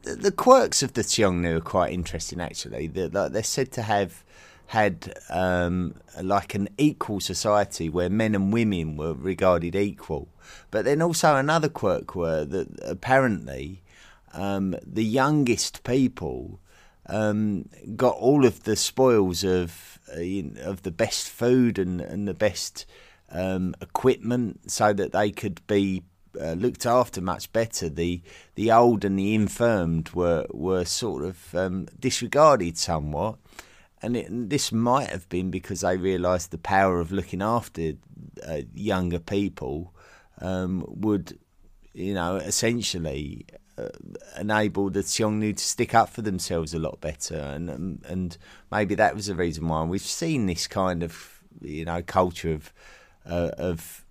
The, 0.03 0.15
the 0.15 0.31
quirks 0.31 0.83
of 0.83 0.93
the 0.93 1.01
Xiongnu 1.01 1.57
are 1.57 1.61
quite 1.61 1.93
interesting, 1.93 2.41
actually. 2.41 2.87
They're, 2.87 3.29
they're 3.29 3.43
said 3.43 3.71
to 3.73 3.83
have 3.83 4.23
had 4.67 5.13
um, 5.29 5.95
like 6.21 6.53
an 6.53 6.69
equal 6.77 7.19
society 7.19 7.89
where 7.89 8.09
men 8.09 8.35
and 8.35 8.51
women 8.51 8.97
were 8.97 9.13
regarded 9.13 9.75
equal. 9.75 10.27
But 10.71 10.85
then 10.85 11.01
also 11.01 11.35
another 11.35 11.69
quirk 11.69 12.15
were 12.15 12.43
that 12.45 12.67
apparently 12.83 13.81
um, 14.33 14.75
the 14.85 15.05
youngest 15.05 15.83
people 15.83 16.59
um, 17.05 17.69
got 17.95 18.15
all 18.15 18.45
of 18.45 18.63
the 18.63 18.75
spoils 18.75 19.43
of 19.43 19.99
uh, 20.15 20.61
of 20.61 20.83
the 20.83 20.91
best 20.91 21.29
food 21.29 21.79
and, 21.79 22.01
and 22.01 22.27
the 22.27 22.33
best 22.33 22.85
um, 23.29 23.75
equipment 23.81 24.69
so 24.71 24.93
that 24.93 25.11
they 25.11 25.31
could 25.31 25.65
be 25.67 26.03
uh, 26.39 26.53
looked 26.53 26.85
after 26.85 27.21
much 27.21 27.51
better. 27.51 27.89
The 27.89 28.21
the 28.55 28.71
old 28.71 29.05
and 29.05 29.17
the 29.17 29.33
infirmed 29.33 30.11
were 30.11 30.45
were 30.51 30.85
sort 30.85 31.23
of 31.23 31.55
um, 31.55 31.87
disregarded 31.99 32.77
somewhat, 32.77 33.37
and, 34.01 34.15
it, 34.15 34.29
and, 34.29 34.49
this 34.49 34.71
might 34.71 35.09
have 35.09 35.27
been 35.29 35.49
because 35.51 35.81
they 35.81 35.97
realised 35.97 36.51
the 36.51 36.57
power 36.57 36.99
of 36.99 37.11
looking 37.11 37.41
after 37.41 37.93
uh, 38.47 38.61
younger 38.73 39.19
people 39.19 39.93
um, 40.41 40.85
would, 40.87 41.39
you 41.93 42.13
know, 42.13 42.35
essentially 42.35 43.45
uh, 43.77 43.89
enable 44.39 44.89
the 44.89 45.01
Xiongnu 45.01 45.55
to 45.55 45.63
stick 45.63 45.93
up 45.93 46.09
for 46.09 46.21
themselves 46.21 46.73
a 46.73 46.79
lot 46.79 46.99
better, 46.99 47.35
and 47.35 47.69
um, 47.69 47.99
and 48.07 48.37
maybe 48.71 48.95
that 48.95 49.15
was 49.15 49.27
the 49.27 49.35
reason 49.35 49.67
why 49.67 49.83
we've 49.83 50.01
seen 50.01 50.47
this 50.47 50.67
kind 50.67 51.03
of 51.03 51.41
you 51.61 51.85
know 51.85 52.01
culture 52.01 52.53
of 52.53 52.73
uh, 53.29 53.51
of 53.57 54.03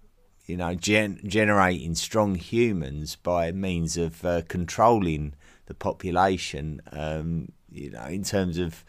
you 0.47 0.57
know 0.57 0.75
gen- 0.75 1.21
generating 1.25 1.95
strong 1.95 2.37
humans 2.37 3.16
by 3.16 3.50
means 3.50 3.97
of 3.97 4.25
uh, 4.25 4.43
controlling 4.49 5.35
the 5.66 5.75
population. 5.75 6.81
Um, 6.93 7.49
you 7.71 7.90
know, 7.90 8.05
in 8.05 8.23
terms 8.23 8.59
of 8.59 8.85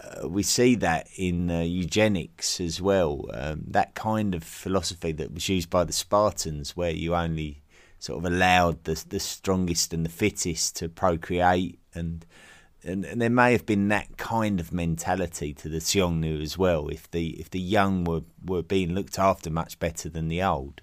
uh, 0.00 0.28
we 0.28 0.42
see 0.42 0.74
that 0.76 1.08
in 1.16 1.50
uh, 1.50 1.60
eugenics 1.60 2.60
as 2.60 2.80
well. 2.80 3.26
Um, 3.32 3.64
that 3.68 3.94
kind 3.94 4.34
of 4.34 4.44
philosophy 4.44 5.12
that 5.12 5.32
was 5.32 5.48
used 5.48 5.70
by 5.70 5.84
the 5.84 5.92
Spartans, 5.92 6.76
where 6.76 6.90
you 6.90 7.14
only 7.14 7.62
sort 7.98 8.18
of 8.18 8.30
allowed 8.30 8.84
the 8.84 9.02
the 9.08 9.20
strongest 9.20 9.94
and 9.94 10.04
the 10.04 10.10
fittest 10.10 10.76
to 10.76 10.88
procreate, 10.88 11.78
and 11.94 12.26
and, 12.82 13.04
and 13.04 13.20
there 13.20 13.30
may 13.30 13.52
have 13.52 13.66
been 13.66 13.88
that 13.88 14.16
kind 14.16 14.60
of 14.60 14.72
mentality 14.72 15.52
to 15.54 15.68
the 15.68 15.78
Xiongnu 15.78 16.42
as 16.42 16.58
well. 16.58 16.88
If 16.88 17.10
the 17.10 17.30
if 17.40 17.50
the 17.50 17.60
young 17.60 18.04
were 18.04 18.22
were 18.44 18.62
being 18.62 18.92
looked 18.92 19.18
after 19.18 19.50
much 19.50 19.78
better 19.78 20.08
than 20.08 20.28
the 20.28 20.42
old. 20.42 20.82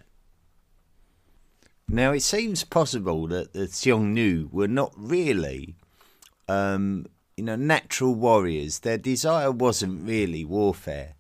Now 1.88 2.12
it 2.12 2.22
seems 2.22 2.64
possible 2.64 3.28
that 3.28 3.54
the 3.54 3.68
Xiongnu 3.68 4.52
were 4.52 4.68
not 4.68 4.94
really 4.96 5.76
um, 6.48 7.06
you 7.38 7.44
know, 7.44 7.56
natural 7.56 8.16
warriors. 8.16 8.80
Their 8.80 8.98
desire 8.98 9.52
wasn't 9.52 10.08
really 10.08 10.46
warfare. 10.46 11.16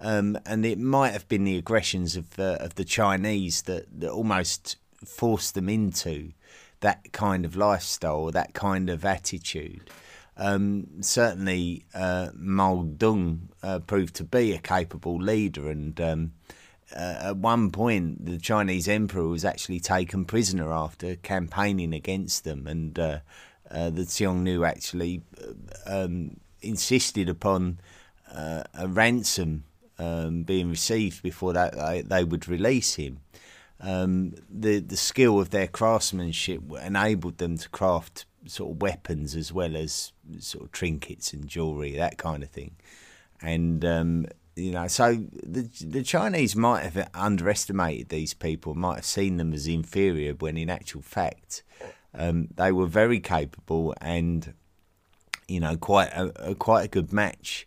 Um, 0.00 0.38
and 0.44 0.66
it 0.66 0.78
might 0.78 1.12
have 1.12 1.28
been 1.28 1.44
the 1.44 1.56
aggressions 1.56 2.16
of 2.16 2.36
the, 2.36 2.62
of 2.62 2.74
the 2.74 2.84
Chinese 2.84 3.62
that, 3.62 4.00
that 4.00 4.10
almost 4.10 4.76
forced 5.04 5.54
them 5.54 5.68
into 5.68 6.32
that 6.80 7.12
kind 7.12 7.44
of 7.44 7.56
lifestyle, 7.56 8.30
that 8.30 8.52
kind 8.52 8.90
of 8.90 9.04
attitude. 9.04 9.90
Um, 10.36 10.88
certainly, 11.00 11.84
uh, 11.94 12.30
Mao 12.34 12.82
Dung 12.96 13.48
uh, 13.62 13.78
proved 13.78 14.14
to 14.16 14.24
be 14.24 14.52
a 14.52 14.58
capable 14.58 15.16
leader, 15.16 15.70
and 15.70 15.98
um, 16.00 16.32
uh, 16.94 17.16
at 17.20 17.36
one 17.36 17.70
point, 17.70 18.26
the 18.26 18.38
Chinese 18.38 18.88
emperor 18.88 19.28
was 19.28 19.44
actually 19.44 19.80
taken 19.80 20.24
prisoner 20.24 20.72
after 20.72 21.16
campaigning 21.16 21.94
against 21.94 22.44
them, 22.44 22.66
and 22.66 22.98
uh, 23.70 23.90
the 23.90 24.02
Xiongnu 24.02 24.66
actually 24.66 25.22
um, 25.86 26.36
insisted 26.60 27.28
upon 27.28 27.78
uh, 28.32 28.64
a 28.74 28.88
ransom 28.88 29.64
um, 29.98 30.42
being 30.42 30.68
received 30.68 31.22
before 31.22 31.52
that 31.52 31.74
they, 31.74 32.02
they 32.02 32.24
would 32.24 32.48
release 32.48 32.94
him. 32.94 33.20
Um, 33.80 34.34
the 34.48 34.78
the 34.78 34.96
skill 34.96 35.40
of 35.40 35.50
their 35.50 35.66
craftsmanship 35.66 36.62
enabled 36.82 37.38
them 37.38 37.58
to 37.58 37.68
craft 37.68 38.24
sort 38.46 38.72
of 38.72 38.82
weapons 38.82 39.34
as 39.34 39.52
well 39.52 39.76
as 39.76 40.12
sort 40.38 40.64
of 40.64 40.72
trinkets 40.72 41.32
and 41.32 41.46
jewelry, 41.46 41.92
that 41.96 42.18
kind 42.18 42.42
of 42.42 42.50
thing. 42.50 42.76
And 43.42 43.84
um, 43.84 44.26
you 44.56 44.72
know, 44.72 44.86
so 44.88 45.14
the 45.42 45.68
the 45.84 46.02
Chinese 46.02 46.54
might 46.54 46.84
have 46.84 47.10
underestimated 47.14 48.08
these 48.08 48.34
people, 48.34 48.74
might 48.74 48.96
have 48.96 49.04
seen 49.04 49.36
them 49.36 49.52
as 49.52 49.66
inferior, 49.66 50.32
when 50.34 50.56
in 50.56 50.70
actual 50.70 51.02
fact, 51.02 51.62
um, 52.14 52.48
they 52.54 52.72
were 52.72 52.86
very 52.86 53.20
capable 53.20 53.94
and 54.00 54.54
you 55.48 55.60
know 55.60 55.76
quite 55.76 56.08
a, 56.08 56.50
a 56.50 56.54
quite 56.54 56.84
a 56.84 56.88
good 56.88 57.12
match 57.12 57.66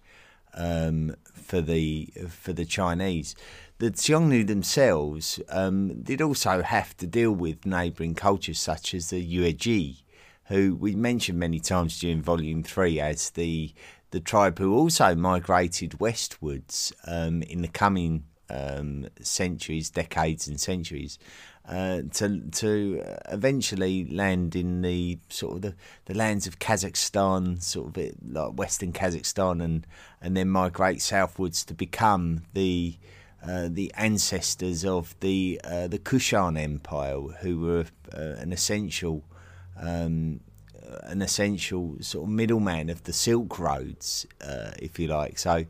um, 0.53 1.15
for 1.33 1.61
the 1.61 2.09
for 2.29 2.53
the 2.53 2.65
Chinese. 2.65 3.35
The 3.79 3.91
Xiongnu 3.91 4.47
themselves 4.47 5.39
um, 5.49 6.01
did 6.01 6.21
also 6.21 6.63
have 6.63 6.97
to 6.97 7.05
deal 7.05 7.31
with 7.31 7.65
neighbouring 7.65 8.15
cultures 8.15 8.59
such 8.59 8.95
as 8.95 9.11
the 9.11 9.23
Yuezhi, 9.23 10.01
who 10.45 10.75
we 10.75 10.95
mentioned 10.95 11.37
many 11.37 11.59
times 11.59 11.99
during 11.99 12.21
Volume 12.21 12.63
Three 12.63 12.99
as 12.99 13.29
the 13.31 13.73
the 14.11 14.19
tribe 14.19 14.57
who 14.57 14.75
also 14.75 15.13
migrated 15.15 15.99
westwards 15.99 16.93
um, 17.05 17.41
in 17.43 17.61
the 17.61 17.67
coming 17.67 18.23
um, 18.49 19.07
centuries, 19.21 19.89
decades, 19.89 20.47
and 20.47 20.59
centuries, 20.59 21.19
uh, 21.67 22.01
to 22.13 22.39
to 22.51 23.03
eventually 23.29 24.05
land 24.05 24.55
in 24.55 24.81
the 24.81 25.19
sort 25.29 25.55
of 25.55 25.61
the, 25.61 25.75
the 26.05 26.13
lands 26.13 26.47
of 26.47 26.59
Kazakhstan, 26.59 27.61
sort 27.61 27.89
of 27.89 27.97
it, 27.97 28.15
like 28.25 28.53
Western 28.53 28.93
Kazakhstan, 28.93 29.63
and 29.63 29.85
and 30.21 30.37
then 30.37 30.49
migrate 30.49 31.01
southwards 31.01 31.65
to 31.65 31.73
become 31.73 32.43
the 32.53 32.95
uh, 33.45 33.67
the 33.69 33.91
ancestors 33.95 34.85
of 34.85 35.15
the 35.19 35.59
uh, 35.63 35.87
the 35.87 35.99
Kushan 35.99 36.57
Empire, 36.57 37.19
who 37.41 37.59
were 37.59 37.85
uh, 38.13 38.41
an 38.41 38.53
essential 38.53 39.23
um, 39.77 40.39
an 41.03 41.21
essential 41.21 41.97
sort 41.99 42.29
of 42.29 42.29
middleman 42.29 42.89
of 42.89 43.03
the 43.03 43.13
Silk 43.13 43.59
Roads, 43.59 44.25
uh, 44.41 44.71
if 44.79 44.99
you 44.99 45.07
like. 45.07 45.37
So. 45.37 45.65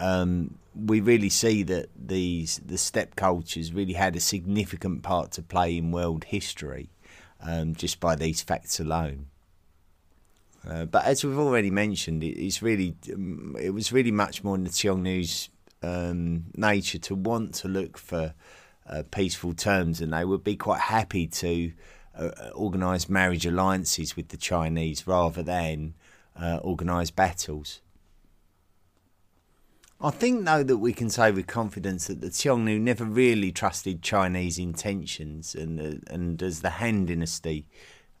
Um, 0.00 0.58
we 0.86 1.00
really 1.00 1.28
see 1.28 1.62
that 1.64 1.88
these 1.96 2.60
the 2.64 2.78
steppe 2.78 3.16
cultures 3.16 3.72
really 3.72 3.94
had 3.94 4.16
a 4.16 4.20
significant 4.20 5.02
part 5.02 5.32
to 5.32 5.42
play 5.42 5.76
in 5.76 5.90
world 5.90 6.24
history, 6.24 6.90
um, 7.40 7.74
just 7.74 8.00
by 8.00 8.14
these 8.14 8.42
facts 8.42 8.78
alone. 8.78 9.26
Uh, 10.68 10.84
but 10.84 11.04
as 11.04 11.24
we've 11.24 11.38
already 11.38 11.70
mentioned, 11.70 12.22
it, 12.22 12.38
it's 12.38 12.62
really 12.62 12.94
um, 13.12 13.56
it 13.60 13.70
was 13.70 13.92
really 13.92 14.10
much 14.12 14.44
more 14.44 14.54
in 14.54 14.64
the 14.64 14.70
Xiongnu's 14.70 15.48
um, 15.82 16.44
nature 16.54 16.98
to 16.98 17.14
want 17.14 17.54
to 17.54 17.68
look 17.68 17.98
for 17.98 18.34
uh, 18.88 19.02
peaceful 19.10 19.54
terms, 19.54 20.00
and 20.00 20.12
they 20.12 20.24
would 20.24 20.44
be 20.44 20.56
quite 20.56 20.80
happy 20.80 21.26
to 21.26 21.72
uh, 22.16 22.30
organise 22.54 23.08
marriage 23.08 23.46
alliances 23.46 24.16
with 24.16 24.28
the 24.28 24.36
Chinese 24.36 25.06
rather 25.06 25.42
than 25.42 25.94
uh, 26.40 26.58
organise 26.62 27.10
battles. 27.10 27.80
I 30.00 30.10
think, 30.10 30.44
though, 30.44 30.62
that 30.62 30.78
we 30.78 30.92
can 30.92 31.10
say 31.10 31.32
with 31.32 31.48
confidence 31.48 32.06
that 32.06 32.20
the 32.20 32.28
Xiongnu 32.28 32.80
never 32.80 33.04
really 33.04 33.50
trusted 33.50 34.00
Chinese 34.00 34.56
intentions, 34.56 35.56
and 35.56 35.80
uh, 35.80 36.14
and 36.14 36.40
as 36.40 36.60
the 36.60 36.70
Han 36.70 37.06
Dynasty 37.06 37.66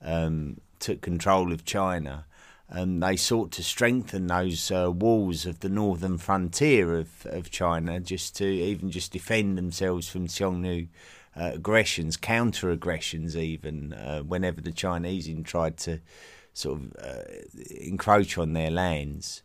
um, 0.02 0.60
took 0.80 1.00
control 1.02 1.52
of 1.52 1.64
China, 1.64 2.26
um, 2.68 2.98
they 2.98 3.14
sought 3.14 3.52
to 3.52 3.62
strengthen 3.62 4.26
those 4.26 4.72
uh, 4.72 4.90
walls 4.90 5.46
of 5.46 5.60
the 5.60 5.68
northern 5.68 6.18
frontier 6.18 6.98
of, 6.98 7.24
of 7.26 7.50
China, 7.50 8.00
just 8.00 8.34
to 8.36 8.46
even 8.46 8.90
just 8.90 9.12
defend 9.12 9.56
themselves 9.56 10.08
from 10.08 10.26
Xiongnu 10.26 10.88
uh, 11.36 11.52
aggressions, 11.54 12.16
counter 12.16 12.70
aggressions, 12.70 13.36
even 13.36 13.92
uh, 13.92 14.22
whenever 14.22 14.60
the 14.60 14.72
Chinese 14.72 15.30
tried 15.44 15.76
to 15.76 16.00
sort 16.54 16.80
of 16.80 16.96
uh, 17.00 17.22
encroach 17.70 18.36
on 18.36 18.52
their 18.52 18.70
lands. 18.72 19.44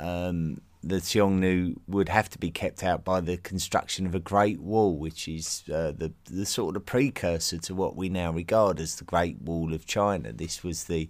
Um, 0.00 0.62
the 0.88 0.96
Xiongnu 0.96 1.76
would 1.88 2.08
have 2.08 2.30
to 2.30 2.38
be 2.38 2.50
kept 2.50 2.84
out 2.84 3.04
by 3.04 3.20
the 3.20 3.36
construction 3.36 4.06
of 4.06 4.14
a 4.14 4.20
Great 4.20 4.60
Wall, 4.60 4.96
which 4.96 5.26
is 5.26 5.64
uh, 5.68 5.92
the 5.92 6.12
the 6.30 6.46
sort 6.46 6.76
of 6.76 6.86
precursor 6.86 7.58
to 7.58 7.74
what 7.74 7.96
we 7.96 8.08
now 8.08 8.30
regard 8.32 8.78
as 8.78 8.94
the 8.94 9.04
Great 9.04 9.40
Wall 9.42 9.74
of 9.74 9.86
China. 9.86 10.32
This 10.32 10.62
was 10.62 10.84
the 10.84 11.08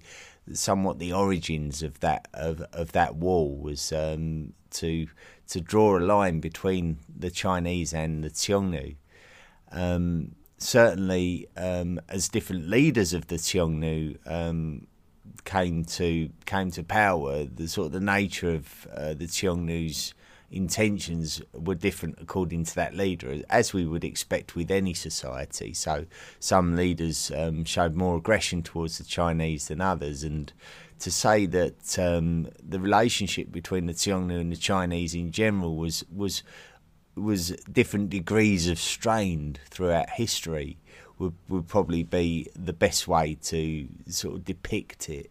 somewhat 0.53 0.99
the 0.99 1.13
origins 1.13 1.83
of 1.83 2.01
that 2.01 2.29
of 2.33 2.63
of 2.73 2.93
that 2.93 3.17
wall 3.17 3.59
was 3.59 3.93
um, 3.93 4.55
to 4.71 5.09
to 5.49 5.61
draw 5.61 5.99
a 5.99 6.01
line 6.01 6.41
between 6.41 6.99
the 7.15 7.31
Chinese 7.31 7.93
and 7.93 8.25
the 8.25 8.31
Xiongnu. 8.31 8.97
Um, 9.73 10.37
certainly, 10.57 11.49
um, 11.57 12.01
as 12.09 12.29
different 12.29 12.69
leaders 12.69 13.13
of 13.13 13.27
the 13.27 13.37
Xiongnu 13.37 14.19
um, 14.27 14.87
came 15.47 15.85
to 15.85 16.29
came 16.45 16.71
to 16.73 16.83
power, 16.83 17.45
the 17.45 17.69
sort 17.69 17.87
of 17.87 17.93
the 17.93 18.01
nature 18.01 18.55
of 18.55 18.87
uh, 18.95 19.15
the 19.15 19.27
Xiongnu's 19.27 20.13
intentions 20.51 21.43
were 21.55 21.75
different 21.75 22.19
according 22.21 22.65
to 22.65 22.75
that 22.75 22.95
leader, 22.95 23.43
as 23.49 23.73
we 23.73 23.87
would 23.87 24.05
expect 24.05 24.55
with 24.55 24.71
any 24.71 24.93
society. 24.93 25.73
So 25.73 26.07
some 26.39 26.77
leaders 26.77 27.33
um, 27.35 27.65
showed 27.65 27.95
more 27.95 28.17
aggression 28.17 28.63
towards 28.63 28.99
the 28.99 29.05
Chinese 29.05 29.69
than 29.69 29.81
others, 29.81 30.23
and 30.23 30.53
to 30.99 31.11
say 31.11 31.47
that 31.47 31.99
um, 31.99 32.49
the 32.63 32.81
relationship 32.81 33.51
between 33.51 33.87
the 33.87 33.95
Xiongnu 33.95 34.39
and 34.39 34.53
the 34.53 34.57
Chinese 34.57 35.15
in 35.15 35.31
general 35.31 35.77
was 35.77 36.05
was 36.15 36.43
was 37.15 37.51
different 37.73 38.11
degrees 38.11 38.69
of 38.69 38.79
strained 38.79 39.59
throughout 39.71 40.11
history 40.11 40.77
would, 41.19 41.33
would 41.49 41.67
probably 41.67 42.03
be 42.03 42.47
the 42.55 42.75
best 42.75 43.09
way 43.09 43.35
to 43.43 43.89
sort 44.07 44.35
of 44.35 44.45
depict 44.45 45.09
it 45.09 45.31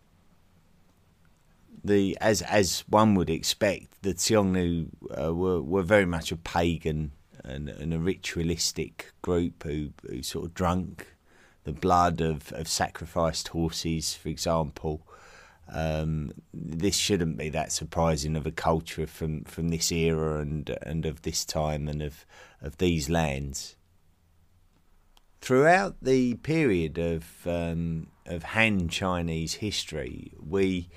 the 1.85 2.17
as 2.19 2.41
as 2.41 2.83
one 2.89 3.15
would 3.15 3.29
expect, 3.29 4.01
the 4.01 4.13
Xiongnu 4.13 4.89
uh, 5.17 5.33
were 5.33 5.61
were 5.61 5.83
very 5.83 6.05
much 6.05 6.31
a 6.31 6.35
pagan 6.35 7.11
and, 7.43 7.69
and, 7.69 7.93
a 7.93 7.99
ritualistic 7.99 9.13
group 9.21 9.63
who 9.63 9.91
who 10.07 10.23
sort 10.23 10.45
of 10.45 10.53
drank 10.53 11.07
the 11.63 11.73
blood 11.73 12.21
of, 12.21 12.51
of 12.53 12.67
sacrificed 12.67 13.49
horses, 13.49 14.13
for 14.15 14.29
example. 14.29 15.05
Um, 15.71 16.31
this 16.53 16.95
shouldn't 16.95 17.37
be 17.37 17.49
that 17.49 17.71
surprising 17.71 18.35
of 18.35 18.45
a 18.45 18.51
culture 18.51 19.07
from, 19.07 19.43
from 19.45 19.69
this 19.69 19.91
era 19.91 20.39
and 20.39 20.69
and 20.81 21.05
of 21.05 21.21
this 21.21 21.45
time 21.45 21.87
and 21.87 22.01
of 22.01 22.25
of 22.61 22.77
these 22.77 23.09
lands. 23.09 23.75
Throughout 25.41 25.97
the 26.01 26.35
period 26.35 26.97
of 26.97 27.45
um, 27.45 28.07
of 28.25 28.43
Han 28.43 28.89
Chinese 28.89 29.55
history, 29.55 30.33
we 30.39 30.89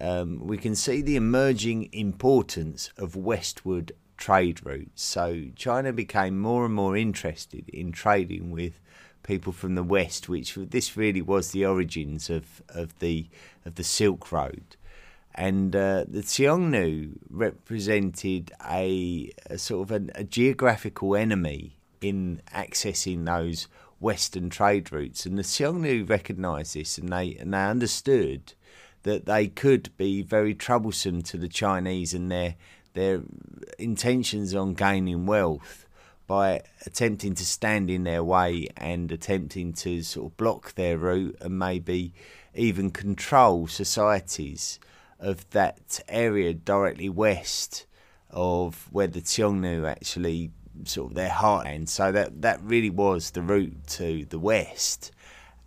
um, 0.00 0.46
we 0.46 0.58
can 0.58 0.74
see 0.74 1.02
the 1.02 1.16
emerging 1.16 1.88
importance 1.92 2.90
of 2.96 3.16
westward 3.16 3.92
trade 4.16 4.64
routes. 4.64 5.02
So 5.02 5.46
China 5.56 5.92
became 5.92 6.38
more 6.38 6.64
and 6.64 6.74
more 6.74 6.96
interested 6.96 7.68
in 7.68 7.92
trading 7.92 8.50
with 8.50 8.80
people 9.22 9.52
from 9.52 9.74
the 9.74 9.82
west, 9.82 10.28
which 10.28 10.54
this 10.54 10.96
really 10.96 11.22
was 11.22 11.50
the 11.50 11.66
origins 11.66 12.30
of, 12.30 12.62
of 12.68 12.98
the 13.00 13.28
of 13.64 13.74
the 13.74 13.84
Silk 13.84 14.30
Road. 14.30 14.76
And 15.34 15.76
uh, 15.76 16.04
the 16.08 16.22
Xiongnu 16.22 17.18
represented 17.28 18.52
a, 18.64 19.32
a 19.50 19.58
sort 19.58 19.90
of 19.90 19.92
a, 19.92 20.10
a 20.14 20.24
geographical 20.24 21.14
enemy 21.14 21.76
in 22.00 22.40
accessing 22.54 23.26
those 23.26 23.68
western 24.00 24.48
trade 24.48 24.90
routes. 24.92 25.26
And 25.26 25.38
the 25.38 25.42
Xiongnu 25.42 26.08
recognised 26.08 26.74
this, 26.74 26.96
and 26.96 27.10
they 27.10 27.36
and 27.36 27.52
they 27.52 27.64
understood 27.64 28.54
that 29.06 29.24
they 29.24 29.46
could 29.46 29.96
be 29.96 30.20
very 30.20 30.52
troublesome 30.52 31.22
to 31.22 31.36
the 31.36 31.48
Chinese 31.48 32.12
and 32.12 32.30
their 32.30 32.56
their 32.94 33.22
intentions 33.78 34.52
on 34.52 34.74
gaining 34.74 35.26
wealth 35.26 35.86
by 36.26 36.60
attempting 36.86 37.32
to 37.32 37.44
stand 37.44 37.88
in 37.88 38.02
their 38.02 38.24
way 38.24 38.66
and 38.76 39.12
attempting 39.12 39.72
to 39.72 40.02
sort 40.02 40.32
of 40.32 40.36
block 40.36 40.74
their 40.74 40.98
route 40.98 41.36
and 41.40 41.56
maybe 41.56 42.12
even 42.52 42.90
control 42.90 43.68
societies 43.68 44.80
of 45.20 45.48
that 45.50 46.00
area 46.08 46.52
directly 46.52 47.08
west 47.08 47.86
of 48.30 48.88
where 48.90 49.06
the 49.06 49.20
Xiongnu 49.20 49.88
actually 49.88 50.50
sort 50.82 51.12
of 51.12 51.14
their 51.14 51.30
heartland. 51.30 51.88
So 51.88 52.10
that 52.10 52.42
that 52.42 52.60
really 52.60 52.90
was 52.90 53.30
the 53.30 53.42
route 53.42 53.86
to 53.88 54.24
the 54.24 54.40
west 54.40 55.12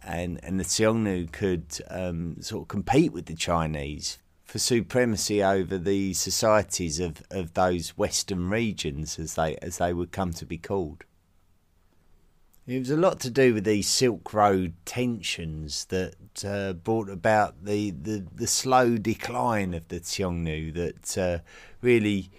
and 0.10 0.40
and 0.44 0.60
the 0.60 0.64
Xiongnu 0.64 1.32
could 1.32 1.66
um, 1.90 2.42
sort 2.42 2.64
of 2.64 2.68
compete 2.68 3.14
with 3.14 3.28
the 3.28 3.36
Chinese 3.36 4.18
for 4.44 4.58
supremacy 4.58 5.44
over 5.44 5.78
the 5.78 6.14
societies 6.14 7.00
of, 7.00 7.22
of 7.30 7.54
those 7.54 7.90
western 7.98 8.50
regions, 8.50 9.20
as 9.20 9.36
they 9.36 9.56
as 9.58 9.78
they 9.78 9.94
would 9.94 10.12
come 10.12 10.34
to 10.34 10.46
be 10.46 10.58
called. 10.58 11.04
It 12.66 12.78
was 12.78 12.92
a 12.92 12.98
lot 12.98 13.20
to 13.22 13.32
do 13.32 13.56
with 13.56 13.64
these 13.64 13.88
Silk 13.88 14.32
Road 14.32 14.74
tensions 14.86 15.86
that 15.86 16.46
uh, 16.46 16.74
brought 16.74 17.10
about 17.10 17.66
the, 17.66 17.90
the, 17.90 18.24
the 18.32 18.46
slow 18.46 18.96
decline 18.98 19.74
of 19.74 19.88
the 19.88 20.02
Xiongnu 20.02 20.76
that 20.76 21.18
uh, 21.18 21.40
really 21.82 22.30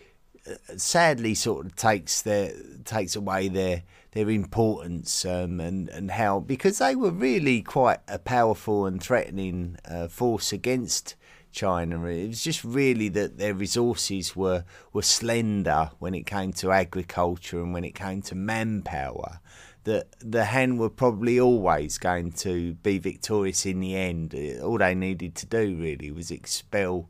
sadly 0.76 1.35
sort 1.35 1.66
of 1.66 1.76
takes 1.76 2.22
their 2.22 2.53
takes 2.85 3.16
away 3.16 3.48
their 3.48 3.83
their 4.12 4.31
importance 4.31 5.24
um, 5.24 5.61
and 5.61 5.88
and 5.90 6.11
how 6.12 6.40
because 6.40 6.79
they 6.79 6.96
were 6.96 7.11
really 7.11 7.62
quite 7.62 8.00
a 8.09 8.18
powerful 8.18 8.87
and 8.87 9.03
threatening 9.03 9.76
uh, 9.85 10.09
force 10.09 10.53
against 10.53 11.14
China. 11.53 12.05
It 12.07 12.29
was 12.29 12.42
just 12.42 12.64
really 12.64 13.09
that 13.11 13.38
their 13.38 13.55
resources 13.55 14.37
were 14.37 14.64
were 14.92 15.03
slender 15.03 15.90
when 15.98 16.14
it 16.14 16.26
came 16.26 16.53
to 16.55 16.72
agriculture 16.72 17.61
and 17.61 17.72
when 17.72 17.85
it 17.85 17.94
came 17.94 18.22
to 18.22 18.35
manpower. 18.35 19.40
That 19.85 20.09
the 20.20 20.44
Han 20.44 20.76
were 20.76 20.90
probably 20.90 21.40
always 21.40 21.96
going 21.96 22.33
to 22.33 22.74
be 22.74 22.98
victorious 22.98 23.64
in 23.64 23.81
the 23.81 23.96
end. 23.96 24.35
All 24.62 24.79
they 24.79 24.94
needed 24.94 25.35
to 25.37 25.46
do 25.46 25.74
really 25.76 26.11
was 26.11 26.31
expel. 26.31 27.09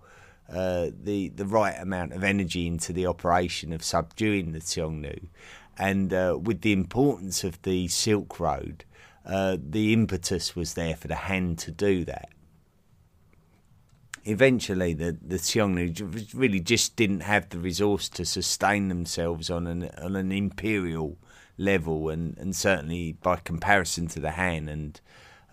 Uh, 0.53 0.91
the 1.05 1.29
the 1.29 1.47
right 1.47 1.77
amount 1.79 2.13
of 2.13 2.25
energy 2.25 2.67
into 2.67 2.93
the 2.93 3.07
operation 3.07 3.73
of 3.73 3.85
subduing 3.85 4.51
the 4.51 4.59
Xiongnu, 4.59 5.29
and 5.79 6.13
uh, 6.13 6.37
with 6.43 6.63
the 6.63 6.73
importance 6.73 7.45
of 7.45 7.63
the 7.63 7.87
Silk 7.87 8.41
Road, 8.41 8.85
uh, 9.25 9.57
the 9.63 9.93
impetus 9.93 10.57
was 10.57 10.75
there 10.75 10.97
for 10.97 11.07
the 11.07 11.15
Han 11.15 11.55
to 11.55 11.71
do 11.71 12.05
that. 12.05 12.31
Eventually, 14.25 14.93
the 14.93 15.17
the 15.23 15.37
Xiongnu 15.37 16.35
really 16.35 16.59
just 16.59 16.97
didn't 16.97 17.21
have 17.21 17.51
the 17.51 17.61
resource 17.61 18.09
to 18.09 18.25
sustain 18.25 18.89
themselves 18.89 19.51
on 19.51 19.69
an 19.69 19.89
on 20.03 20.17
an 20.17 20.33
imperial 20.33 21.17
level, 21.59 22.09
and, 22.09 22.37
and 22.39 22.57
certainly 22.57 23.13
by 23.13 23.37
comparison 23.37 24.09
to 24.09 24.19
the 24.19 24.33
Han. 24.33 24.69
And 24.69 25.01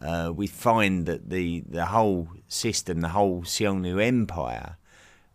uh, 0.02 0.34
we 0.36 0.48
find 0.48 1.06
that 1.06 1.30
the 1.30 1.64
the 1.70 1.86
whole 1.86 2.30
system, 2.48 3.02
the 3.02 3.10
whole 3.10 3.44
Xiongnu 3.44 4.04
Empire, 4.04 4.78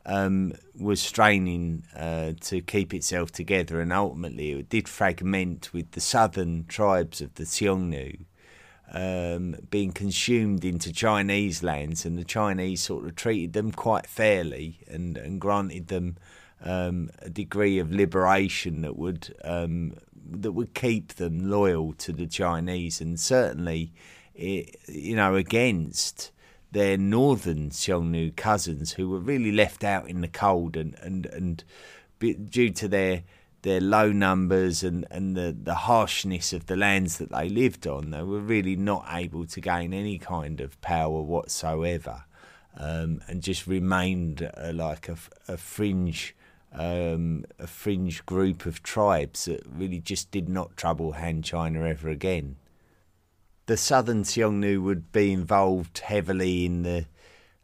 um, 0.04 0.54
was 0.78 1.00
straining 1.00 1.84
uh, 1.96 2.32
to 2.40 2.60
keep 2.60 2.92
itself 2.92 3.30
together, 3.30 3.80
and 3.80 3.92
ultimately 3.92 4.52
it 4.52 4.68
did 4.68 4.88
fragment 4.88 5.72
with 5.72 5.92
the 5.92 6.00
southern 6.00 6.64
tribes 6.66 7.20
of 7.20 7.34
the 7.34 7.44
Xiongnu 7.44 8.24
um, 8.92 9.56
being 9.70 9.92
consumed 9.92 10.64
into 10.64 10.92
Chinese 10.92 11.62
lands, 11.62 12.04
and 12.04 12.18
the 12.18 12.24
Chinese 12.24 12.82
sort 12.82 13.06
of 13.06 13.16
treated 13.16 13.52
them 13.54 13.72
quite 13.72 14.06
fairly 14.06 14.80
and, 14.88 15.16
and 15.16 15.40
granted 15.40 15.88
them 15.88 16.16
um, 16.64 17.10
a 17.20 17.30
degree 17.30 17.78
of 17.78 17.90
liberation 17.90 18.82
that 18.82 18.96
would 18.96 19.34
um, 19.44 19.94
that 20.24 20.52
would 20.52 20.74
keep 20.74 21.14
them 21.14 21.50
loyal 21.50 21.92
to 21.94 22.12
the 22.12 22.26
Chinese, 22.26 23.00
and 23.00 23.18
certainly, 23.18 23.92
it, 24.34 24.76
you 24.88 25.16
know, 25.16 25.34
against 25.34 26.30
their 26.72 26.96
northern 26.96 27.70
Xiongnu 27.70 28.34
cousins 28.34 28.92
who 28.92 29.08
were 29.08 29.20
really 29.20 29.52
left 29.52 29.84
out 29.84 30.08
in 30.08 30.20
the 30.20 30.28
cold 30.28 30.76
and 30.76 30.94
and 31.00 31.26
and 31.26 31.64
due 32.18 32.70
to 32.70 32.88
their 32.88 33.22
their 33.62 33.80
low 33.80 34.10
numbers 34.10 34.82
and, 34.82 35.06
and 35.10 35.36
the, 35.36 35.56
the 35.56 35.74
harshness 35.74 36.52
of 36.52 36.66
the 36.66 36.74
lands 36.74 37.18
that 37.18 37.30
they 37.30 37.48
lived 37.48 37.86
on, 37.86 38.10
they 38.10 38.22
were 38.22 38.40
really 38.40 38.74
not 38.74 39.06
able 39.08 39.46
to 39.46 39.60
gain 39.60 39.94
any 39.94 40.18
kind 40.18 40.60
of 40.60 40.80
power 40.80 41.22
whatsoever, 41.22 42.24
um, 42.76 43.20
and 43.28 43.40
just 43.40 43.68
remained 43.68 44.50
like 44.72 45.08
a, 45.08 45.16
a 45.46 45.56
fringe 45.56 46.34
um, 46.74 47.44
a 47.58 47.66
fringe 47.66 48.24
group 48.24 48.64
of 48.64 48.82
tribes 48.82 49.44
that 49.44 49.62
really 49.66 50.00
just 50.00 50.30
did 50.30 50.48
not 50.48 50.74
trouble 50.76 51.12
Han 51.12 51.42
China 51.42 51.86
ever 51.86 52.08
again 52.08 52.56
the 53.66 53.76
southern 53.76 54.24
Xiongnu 54.24 54.82
would 54.82 55.12
be 55.12 55.32
involved 55.32 55.98
heavily 55.98 56.64
in 56.64 56.82
the 56.82 57.06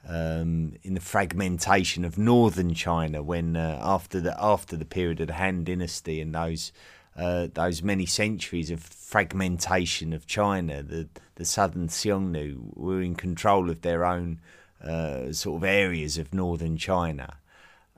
um, 0.09 0.75
in 0.83 0.95
the 0.95 1.01
fragmentation 1.01 2.05
of 2.05 2.17
northern 2.17 2.73
China 2.73 3.23
when 3.23 3.57
uh, 3.57 3.79
after 3.83 4.21
the 4.21 4.35
after 4.43 4.77
the 4.77 4.85
period 4.85 5.21
of 5.21 5.27
the 5.27 5.35
Han 5.35 5.65
Dynasty 5.65 6.21
and 6.21 6.35
those 6.35 6.73
uh, 7.17 7.49
those 7.53 7.83
many 7.83 8.07
centuries 8.07 8.71
of 8.71 8.81
fragmentation 8.81 10.13
of 10.13 10.27
China, 10.27 10.83
the 10.83 11.09
the 11.35 11.45
southern 11.45 11.89
Xiongnu 11.89 12.77
were 12.77 13.03
in 13.03 13.15
control 13.15 13.71
of 13.71 13.83
their 13.83 14.05
own 14.05 14.41
uh, 14.83 15.33
sort 15.33 15.63
of 15.63 15.65
areas 15.65 16.17
of 16.17 16.33
northern 16.33 16.77
China. 16.77 17.37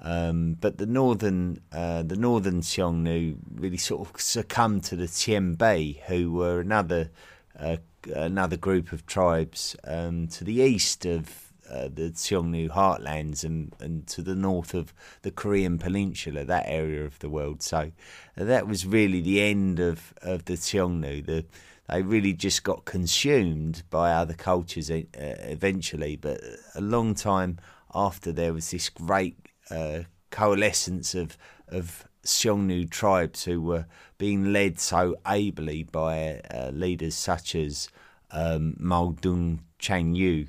Um, 0.02 0.54
but 0.54 0.78
the 0.78 0.86
northern 0.86 1.60
uh, 1.70 2.02
the 2.02 2.16
northern 2.16 2.62
Xiongnu 2.62 3.36
really 3.54 3.76
sort 3.76 4.08
of 4.08 4.20
succumbed 4.20 4.84
to 4.84 4.96
the 4.96 5.04
Xianbei, 5.06 6.00
who 6.04 6.32
were 6.32 6.58
another 6.58 7.10
uh, 7.58 7.76
another 8.14 8.56
group 8.56 8.92
of 8.92 9.06
tribes 9.06 9.76
um, 9.84 10.28
to 10.28 10.44
the 10.44 10.60
east 10.60 11.04
of 11.04 11.52
uh, 11.70 11.88
the 11.92 12.10
Xiongnu 12.10 12.70
heartlands 12.70 13.44
and, 13.44 13.74
and 13.80 14.06
to 14.08 14.22
the 14.22 14.34
north 14.34 14.74
of 14.74 14.92
the 15.22 15.30
Korean 15.30 15.78
Peninsula, 15.78 16.44
that 16.44 16.64
area 16.66 17.04
of 17.04 17.18
the 17.20 17.28
world. 17.28 17.62
So 17.62 17.92
uh, 18.36 18.44
that 18.44 18.66
was 18.66 18.86
really 18.86 19.20
the 19.20 19.40
end 19.40 19.78
of, 19.78 20.12
of 20.22 20.46
the 20.46 20.54
Xiongnu. 20.54 21.24
The, 21.26 21.44
they 21.88 22.02
really 22.02 22.32
just 22.32 22.62
got 22.62 22.84
consumed 22.84 23.82
by 23.90 24.12
other 24.12 24.34
cultures 24.34 24.90
uh, 24.90 25.02
eventually, 25.14 26.16
but 26.16 26.40
a 26.74 26.80
long 26.80 27.14
time 27.14 27.58
after 27.94 28.32
there 28.32 28.52
was 28.52 28.70
this 28.70 28.88
great 28.88 29.36
uh, 29.70 30.00
coalescence 30.30 31.14
of 31.14 31.36
of 31.68 32.04
Xiongnu 32.24 32.90
tribes 32.90 33.44
who 33.44 33.60
were 33.60 33.86
being 34.18 34.52
led 34.52 34.78
so 34.78 35.16
ably 35.26 35.82
by 35.84 36.40
uh, 36.50 36.70
leaders 36.72 37.14
such 37.14 37.54
as 37.54 37.88
um, 38.30 38.74
Dung 39.20 39.60
Chanyu, 39.78 40.48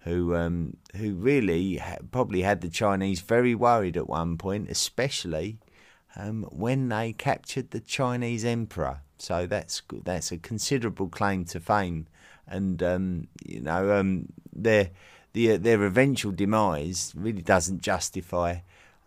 who 0.00 0.34
um, 0.34 0.76
who 0.96 1.14
really 1.14 1.76
ha- 1.76 1.96
probably 2.10 2.42
had 2.42 2.60
the 2.60 2.68
Chinese 2.68 3.20
very 3.20 3.54
worried 3.54 3.96
at 3.96 4.08
one 4.08 4.36
point, 4.36 4.70
especially 4.70 5.58
um, 6.16 6.44
when 6.50 6.88
they 6.88 7.12
captured 7.12 7.70
the 7.70 7.80
Chinese 7.80 8.44
emperor. 8.44 9.00
So 9.18 9.46
that's 9.46 9.82
that's 10.04 10.30
a 10.30 10.38
considerable 10.38 11.08
claim 11.08 11.44
to 11.46 11.60
fame, 11.60 12.06
and 12.46 12.82
um, 12.82 13.28
you 13.44 13.60
know 13.60 13.98
um, 13.98 14.26
their 14.52 14.90
the, 15.32 15.56
their 15.56 15.82
eventual 15.84 16.32
demise 16.32 17.12
really 17.14 17.42
doesn't 17.42 17.82
justify 17.82 18.58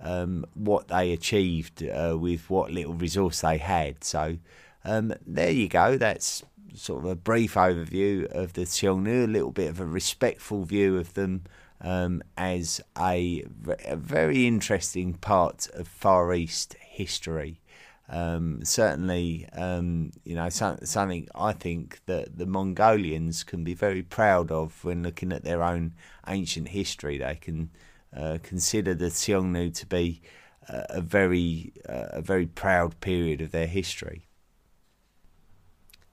um, 0.01 0.45
what 0.53 0.87
they 0.87 1.11
achieved 1.11 1.83
uh, 1.83 2.17
with 2.17 2.49
what 2.49 2.71
little 2.71 2.93
resource 2.93 3.41
they 3.41 3.57
had. 3.57 4.03
So 4.03 4.37
um, 4.85 5.13
there 5.25 5.51
you 5.51 5.67
go. 5.67 5.97
That's 5.97 6.43
sort 6.73 7.03
of 7.03 7.09
a 7.09 7.15
brief 7.15 7.55
overview 7.55 8.25
of 8.31 8.53
the 8.53 8.61
Xiongnu, 8.61 9.25
a 9.25 9.27
little 9.27 9.51
bit 9.51 9.69
of 9.69 9.79
a 9.79 9.85
respectful 9.85 10.63
view 10.63 10.97
of 10.97 11.13
them 11.13 11.43
um, 11.81 12.21
as 12.37 12.81
a, 12.97 13.43
a, 13.85 13.95
very 13.95 14.47
interesting 14.47 15.13
part 15.13 15.67
of 15.73 15.87
Far 15.87 16.33
East 16.33 16.75
history. 16.79 17.61
Um, 18.09 18.61
certainly, 18.63 19.47
um, 19.53 20.11
you 20.23 20.35
know, 20.35 20.49
so, 20.49 20.77
something 20.83 21.27
I 21.35 21.53
think 21.53 21.99
that 22.07 22.37
the 22.37 22.47
Mongolians 22.47 23.43
can 23.43 23.63
be 23.63 23.75
very 23.75 24.01
proud 24.01 24.51
of 24.51 24.83
when 24.83 25.03
looking 25.03 25.31
at 25.31 25.43
their 25.43 25.63
own 25.63 25.93
ancient 26.27 26.69
history. 26.69 27.19
They 27.19 27.35
can 27.35 27.69
uh, 28.15 28.37
consider 28.41 28.93
the 28.93 29.07
Xiongnu 29.07 29.73
to 29.75 29.85
be 29.85 30.21
uh, 30.67 30.83
a 30.89 31.01
very 31.01 31.73
uh, 31.87 32.07
a 32.11 32.21
very 32.21 32.45
proud 32.45 32.99
period 33.01 33.41
of 33.41 33.51
their 33.51 33.67
history. 33.67 34.27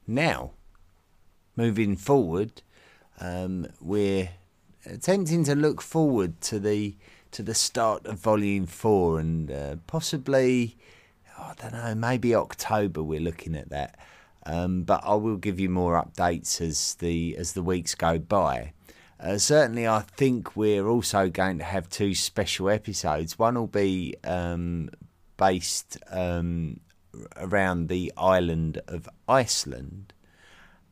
Now, 0.07 0.53
moving 1.57 1.97
forward, 1.97 2.63
um, 3.21 3.67
we're 3.81 4.31
attempting 4.85 5.45
to 5.45 5.55
look 5.55 5.83
forward 5.83 6.41
to 6.43 6.59
the 6.59 6.97
to 7.33 7.43
the 7.43 7.55
start 7.55 8.07
of 8.07 8.19
Volume 8.19 8.67
Four 8.67 9.19
and 9.19 9.51
uh, 9.51 9.77
possibly, 9.87 10.77
oh, 11.39 11.53
I 11.53 11.55
don't 11.61 11.73
know, 11.73 11.95
maybe 11.95 12.35
October. 12.35 13.03
We're 13.03 13.21
looking 13.21 13.57
at 13.57 13.71
that. 13.71 13.99
Um, 14.45 14.85
but 14.85 15.03
I 15.05 15.15
will 15.15 15.39
give 15.39 15.59
you 15.59 15.69
more 15.69 16.01
updates 16.01 16.61
as 16.61 16.95
the 16.95 17.37
as 17.37 17.55
the 17.55 17.63
weeks 17.63 17.95
go 17.97 18.19
by. 18.19 18.73
Uh, 19.19 19.39
certainly, 19.39 19.89
I 19.89 20.01
think 20.01 20.57
we're 20.57 20.87
also 20.87 21.31
going 21.31 21.59
to 21.59 21.65
have 21.65 21.89
two 21.89 22.15
special 22.15 22.69
episodes. 22.69 23.39
One 23.39 23.55
will 23.55 23.67
be 23.67 24.15
um, 24.25 24.91
based 25.39 25.97
um, 26.11 26.81
around 27.37 27.89
the 27.89 28.13
island 28.17 28.83
of 28.87 29.09
Iceland, 29.27 30.13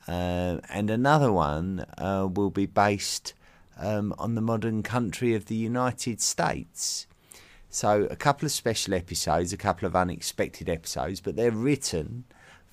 uh, 0.08 0.58
and 0.70 0.88
another 0.88 1.30
one 1.30 1.84
uh, 1.98 2.26
will 2.32 2.50
be 2.50 2.66
based 2.66 3.34
um, 3.78 4.14
on 4.18 4.34
the 4.34 4.40
modern 4.40 4.82
country 4.82 5.34
of 5.34 5.46
the 5.46 5.56
United 5.56 6.22
States. 6.22 7.06
So, 7.68 8.04
a 8.10 8.16
couple 8.16 8.46
of 8.46 8.52
special 8.52 8.94
episodes, 8.94 9.52
a 9.52 9.58
couple 9.58 9.86
of 9.86 9.94
unexpected 9.94 10.70
episodes, 10.70 11.20
but 11.20 11.36
they're 11.36 11.50
written 11.50 12.24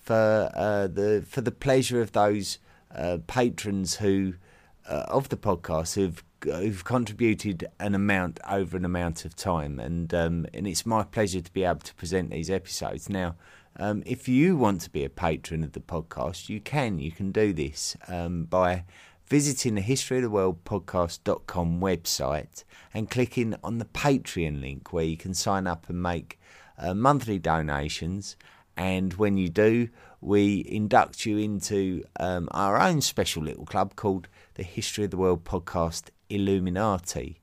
for 0.02 0.50
uh, 0.56 0.88
the 0.88 1.26
for 1.28 1.42
the 1.42 1.52
pleasure 1.52 2.02
of 2.02 2.14
those 2.14 2.58
uh, 2.96 3.18
patrons 3.28 3.96
who 3.96 4.36
uh, 4.92 5.06
of 5.08 5.30
the 5.30 5.38
podcast 5.38 5.96
who've 5.96 6.24
who've 6.44 6.84
contributed 6.84 7.68
an 7.80 7.96
amount 7.96 8.40
over 8.50 8.76
an 8.76 8.84
amount 8.84 9.26
of 9.26 9.36
time, 9.36 9.80
and 9.80 10.14
um, 10.14 10.46
and 10.54 10.68
it's 10.68 10.86
my 10.86 11.04
pleasure 11.04 11.42
to 11.42 11.54
be 11.54 11.64
able 11.64 11.80
to 11.80 11.96
present 11.96 12.30
these 12.30 12.50
episodes. 12.50 13.10
Now, 13.10 13.36
um, 13.78 14.04
if 14.06 14.28
you 14.28 14.58
want 14.58 14.82
to 14.82 14.90
be 14.90 15.06
a 15.06 15.10
patron 15.10 15.64
of 15.64 15.72
the 15.72 15.80
podcast, 15.80 16.50
you 16.50 16.60
can. 16.60 17.00
You 17.00 17.12
can 17.12 17.32
do 17.32 17.54
this 17.54 17.96
um, 18.08 18.44
by 18.44 18.84
visiting 19.28 19.76
the 19.76 19.82
History 19.82 20.18
of 20.18 20.24
the 20.24 20.30
World 20.30 20.66
podcast.com 20.66 21.80
website 21.80 22.66
and 22.94 23.10
clicking 23.10 23.56
on 23.64 23.78
the 23.78 23.86
Patreon 23.86 24.60
link 24.60 24.92
where 24.92 25.06
you 25.06 25.16
can 25.16 25.34
sign 25.34 25.68
up 25.68 25.88
and 25.88 26.04
make 26.04 26.38
uh, 26.78 26.94
monthly 26.94 27.40
donations. 27.40 28.36
And 28.76 29.14
when 29.14 29.38
you 29.38 29.48
do, 29.48 29.88
we 30.20 30.66
induct 30.68 31.26
you 31.26 31.38
into 31.38 32.04
um, 32.20 32.48
our 32.52 32.80
own 32.80 33.02
special 33.02 33.44
little 33.44 33.66
club 33.66 33.96
called 33.96 34.28
the 34.62 34.66
History 34.66 35.06
of 35.06 35.10
the 35.10 35.18
World 35.18 35.44
podcast 35.44 36.12
Illuminati. 36.30 37.42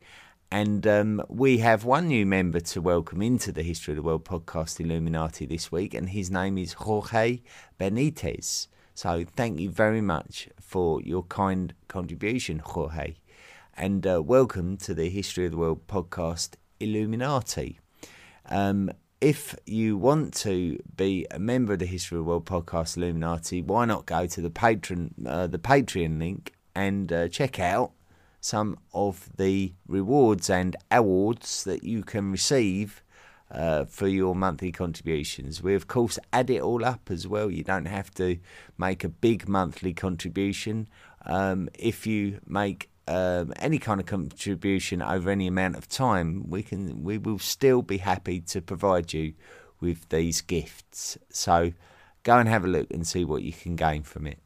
And 0.53 0.87
um, 0.87 1.21
we 1.29 1.59
have 1.59 1.85
one 1.85 2.07
new 2.07 2.25
member 2.25 2.61
to 2.61 2.81
welcome 2.81 3.21
into 3.23 3.51
the 3.51 3.65
History 3.65 3.91
of 3.91 3.97
the 3.97 4.05
World 4.05 4.25
podcast 4.25 4.79
Illuminati 4.79 5.45
this 5.45 5.73
week, 5.73 5.95
and 5.95 6.11
his 6.11 6.31
name 6.31 6.57
is 6.57 6.75
Jorge 6.75 7.41
Benitez. 7.77 8.69
So 8.95 9.25
thank 9.35 9.59
you 9.59 9.69
very 9.69 10.01
much 10.01 10.49
for 10.61 11.03
your 11.03 11.25
kind 11.25 11.75
contribution, 11.89 12.61
Jorge. 12.61 13.17
And 13.77 14.07
uh, 14.07 14.23
welcome 14.23 14.77
to 14.77 14.95
the 14.95 15.11
History 15.11 15.47
of 15.47 15.51
the 15.51 15.59
World 15.59 15.89
podcast 15.89 16.51
Illuminati. 16.79 17.81
Um, 18.49 18.93
if 19.21 19.57
you 19.67 19.97
want 19.97 20.35
to 20.35 20.79
be 20.95 21.27
a 21.33 21.41
member 21.41 21.73
of 21.73 21.81
the 21.81 21.87
History 21.87 22.17
of 22.17 22.25
the 22.25 22.29
World 22.29 22.45
podcast 22.45 22.97
Illuminati, 22.97 23.61
why 23.61 23.87
not 23.87 24.07
go 24.07 24.29
to 24.29 24.41
the 24.41 24.51
patron 24.51 25.17
uh, 25.27 25.49
the 25.49 25.59
Patreon 25.59 26.21
link 26.21 26.53
and 26.79 27.13
uh, 27.13 27.27
check 27.27 27.59
out 27.59 27.91
some 28.41 28.79
of 28.95 29.29
the 29.37 29.73
rewards 29.89 30.49
and 30.49 30.77
awards 30.93 31.65
that 31.65 31.83
you 31.83 32.05
can 32.05 32.31
receive 32.31 33.03
uh, 33.51 33.85
for 33.85 34.07
your 34.07 34.37
monthly 34.37 34.71
contributions. 34.71 35.61
We, 35.61 35.75
of 35.75 35.89
course, 35.89 36.21
add 36.33 36.51
it 36.51 36.63
all 36.63 36.85
up 36.85 37.11
as 37.11 37.27
well. 37.27 37.51
You 37.51 37.65
don't 37.65 37.87
have 37.87 38.15
to 38.15 38.39
make 38.79 39.03
a 39.03 39.09
big 39.09 39.49
monthly 39.49 39.93
contribution. 39.93 40.89
Um, 41.27 41.69
if 41.77 42.07
you 42.07 42.39
make 42.47 42.91
um, 43.09 43.53
any 43.57 43.81
kind 43.81 43.99
of 43.99 44.07
contribution 44.07 45.03
over 45.03 45.31
any 45.31 45.49
amount 45.49 45.75
of 45.75 45.89
time, 45.89 46.49
we 46.49 46.63
can 46.63 47.03
we 47.03 47.19
will 47.19 47.41
still 47.41 47.83
be 47.83 47.99
happy 47.99 48.41
to 48.53 48.61
provide 48.61 49.13
you 49.13 49.35
with 49.81 50.09
these 50.11 50.43
gifts. 50.43 51.19
So 51.31 51.73
go 52.23 52.39
and 52.39 52.49
have 52.49 52.65
a 52.65 52.69
look 52.69 52.89
and 52.93 53.05
see 53.05 53.25
what 53.25 53.43
you 53.43 53.53
can 53.53 53.75
gain 53.75 54.05
from 54.05 54.29
it. 54.29 54.39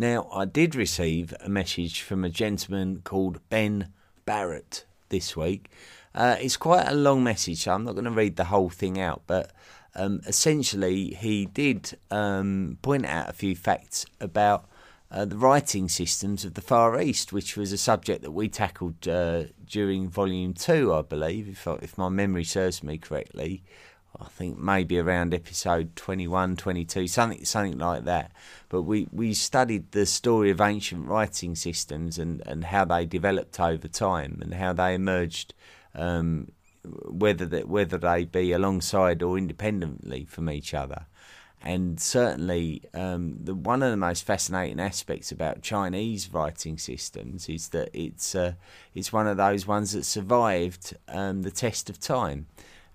Now, 0.00 0.28
I 0.32 0.44
did 0.44 0.76
receive 0.76 1.34
a 1.40 1.48
message 1.48 2.02
from 2.02 2.24
a 2.24 2.28
gentleman 2.28 3.00
called 3.02 3.40
Ben 3.50 3.92
Barrett 4.24 4.84
this 5.08 5.36
week. 5.36 5.72
Uh, 6.14 6.36
it's 6.38 6.56
quite 6.56 6.86
a 6.86 6.94
long 6.94 7.24
message, 7.24 7.64
so 7.64 7.72
I'm 7.72 7.82
not 7.82 7.94
going 7.94 8.04
to 8.04 8.12
read 8.12 8.36
the 8.36 8.44
whole 8.44 8.70
thing 8.70 9.00
out, 9.00 9.22
but 9.26 9.50
um, 9.96 10.20
essentially, 10.24 11.14
he 11.14 11.46
did 11.46 11.98
um, 12.12 12.78
point 12.80 13.06
out 13.06 13.28
a 13.28 13.32
few 13.32 13.56
facts 13.56 14.06
about 14.20 14.68
uh, 15.10 15.24
the 15.24 15.36
writing 15.36 15.88
systems 15.88 16.44
of 16.44 16.54
the 16.54 16.60
Far 16.60 17.00
East, 17.00 17.32
which 17.32 17.56
was 17.56 17.72
a 17.72 17.78
subject 17.78 18.22
that 18.22 18.30
we 18.30 18.48
tackled 18.48 19.08
uh, 19.08 19.46
during 19.66 20.08
Volume 20.08 20.54
2, 20.54 20.94
I 20.94 21.02
believe, 21.02 21.48
if, 21.48 21.66
if 21.82 21.98
my 21.98 22.08
memory 22.08 22.44
serves 22.44 22.84
me 22.84 22.98
correctly. 22.98 23.64
I 24.20 24.24
think 24.24 24.58
maybe 24.58 24.98
around 24.98 25.34
episode 25.34 25.94
21, 25.94 26.56
22, 26.56 27.06
something 27.06 27.44
something 27.44 27.78
like 27.78 28.04
that. 28.04 28.32
But 28.68 28.82
we, 28.82 29.06
we 29.12 29.34
studied 29.34 29.92
the 29.92 30.06
story 30.06 30.50
of 30.50 30.60
ancient 30.60 31.06
writing 31.06 31.54
systems 31.54 32.18
and, 32.18 32.42
and 32.46 32.64
how 32.64 32.84
they 32.84 33.06
developed 33.06 33.60
over 33.60 33.86
time 33.86 34.40
and 34.42 34.54
how 34.54 34.72
they 34.72 34.94
emerged, 34.94 35.54
um, 35.94 36.48
whether 36.84 37.46
that 37.46 37.68
whether 37.68 37.98
they 37.98 38.24
be 38.24 38.52
alongside 38.52 39.22
or 39.22 39.38
independently 39.38 40.24
from 40.24 40.50
each 40.50 40.74
other. 40.74 41.06
And 41.60 42.00
certainly, 42.00 42.84
um, 42.94 43.36
the 43.42 43.54
one 43.54 43.82
of 43.82 43.90
the 43.90 43.96
most 43.96 44.24
fascinating 44.24 44.80
aspects 44.80 45.30
about 45.32 45.60
Chinese 45.60 46.32
writing 46.32 46.78
systems 46.78 47.48
is 47.48 47.68
that 47.70 47.90
it's 47.92 48.34
uh, 48.34 48.54
it's 48.94 49.12
one 49.12 49.26
of 49.26 49.36
those 49.36 49.66
ones 49.66 49.92
that 49.92 50.04
survived 50.04 50.96
um, 51.08 51.42
the 51.42 51.50
test 51.50 51.90
of 51.90 52.00
time 52.00 52.46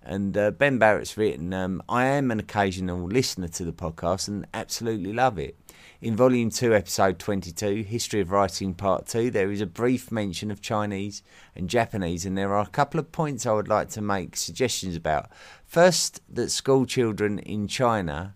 And 0.06 0.36
uh, 0.36 0.50
Ben 0.50 0.78
Barrett's 0.78 1.16
written, 1.16 1.54
um, 1.54 1.82
I 1.88 2.04
am 2.04 2.30
an 2.30 2.38
occasional 2.38 3.06
listener 3.06 3.48
to 3.48 3.64
the 3.64 3.72
podcast 3.72 4.28
and 4.28 4.46
absolutely 4.52 5.14
love 5.14 5.38
it. 5.38 5.56
In 6.02 6.14
Volume 6.14 6.50
2, 6.50 6.74
Episode 6.74 7.18
22, 7.18 7.84
History 7.84 8.20
of 8.20 8.30
Writing 8.30 8.74
Part 8.74 9.06
2, 9.06 9.30
there 9.30 9.50
is 9.50 9.62
a 9.62 9.66
brief 9.66 10.12
mention 10.12 10.50
of 10.50 10.60
Chinese 10.60 11.22
and 11.56 11.70
Japanese, 11.70 12.26
and 12.26 12.36
there 12.36 12.52
are 12.52 12.62
a 12.62 12.70
couple 12.70 13.00
of 13.00 13.12
points 13.12 13.46
I 13.46 13.52
would 13.52 13.68
like 13.68 13.88
to 13.90 14.02
make 14.02 14.36
suggestions 14.36 14.94
about. 14.94 15.30
First, 15.64 16.20
that 16.28 16.50
school 16.50 16.84
children 16.84 17.38
in 17.38 17.66
China 17.66 18.34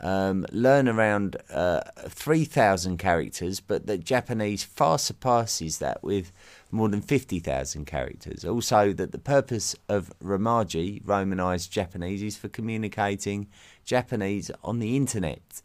um, 0.00 0.46
learn 0.52 0.88
around 0.88 1.36
uh, 1.50 1.80
3,000 2.08 2.98
characters, 2.98 3.60
but 3.60 3.86
that 3.86 4.04
Japanese 4.04 4.62
far 4.62 4.98
surpasses 4.98 5.78
that 5.78 6.02
with 6.02 6.32
more 6.70 6.88
than 6.88 7.00
50,000 7.00 7.84
characters. 7.84 8.44
Also, 8.44 8.92
that 8.92 9.12
the 9.12 9.18
purpose 9.18 9.74
of 9.88 10.12
Romaji, 10.22 11.02
Romanized 11.04 11.72
Japanese, 11.72 12.22
is 12.22 12.36
for 12.36 12.48
communicating 12.48 13.48
Japanese 13.84 14.50
on 14.62 14.78
the 14.78 14.96
internet. 14.96 15.62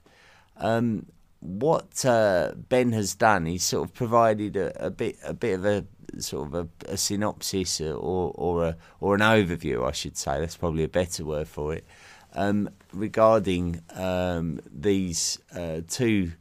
Um, 0.58 1.08
what 1.40 2.06
uh, 2.06 2.54
Ben 2.56 2.94
has 2.94 3.16
done 3.16 3.48
is 3.48 3.64
sort 3.64 3.90
of 3.90 3.94
provided 3.94 4.56
a, 4.56 4.86
a, 4.86 4.90
bit 4.90 5.18
a 5.26 5.34
bit 5.34 5.60
of 5.60 5.66
a 5.66 5.86
sort 6.20 6.48
of 6.48 6.54
a, 6.54 6.92
a 6.94 6.96
synopsis 6.96 7.82
or 7.82 8.32
or 8.36 8.66
a, 8.66 8.78
or 9.02 9.16
an 9.16 9.22
overview, 9.22 9.86
I 9.86 9.92
should 9.92 10.16
say. 10.16 10.40
That's 10.40 10.56
probably 10.56 10.86
a 10.86 10.88
better 10.88 11.26
word 11.26 11.50
for 11.50 11.74
it 11.74 11.86
um, 12.34 12.70
regarding 12.92 13.82
um, 13.96 14.60
these 14.72 15.40
uh, 15.56 15.82
two 15.88 16.34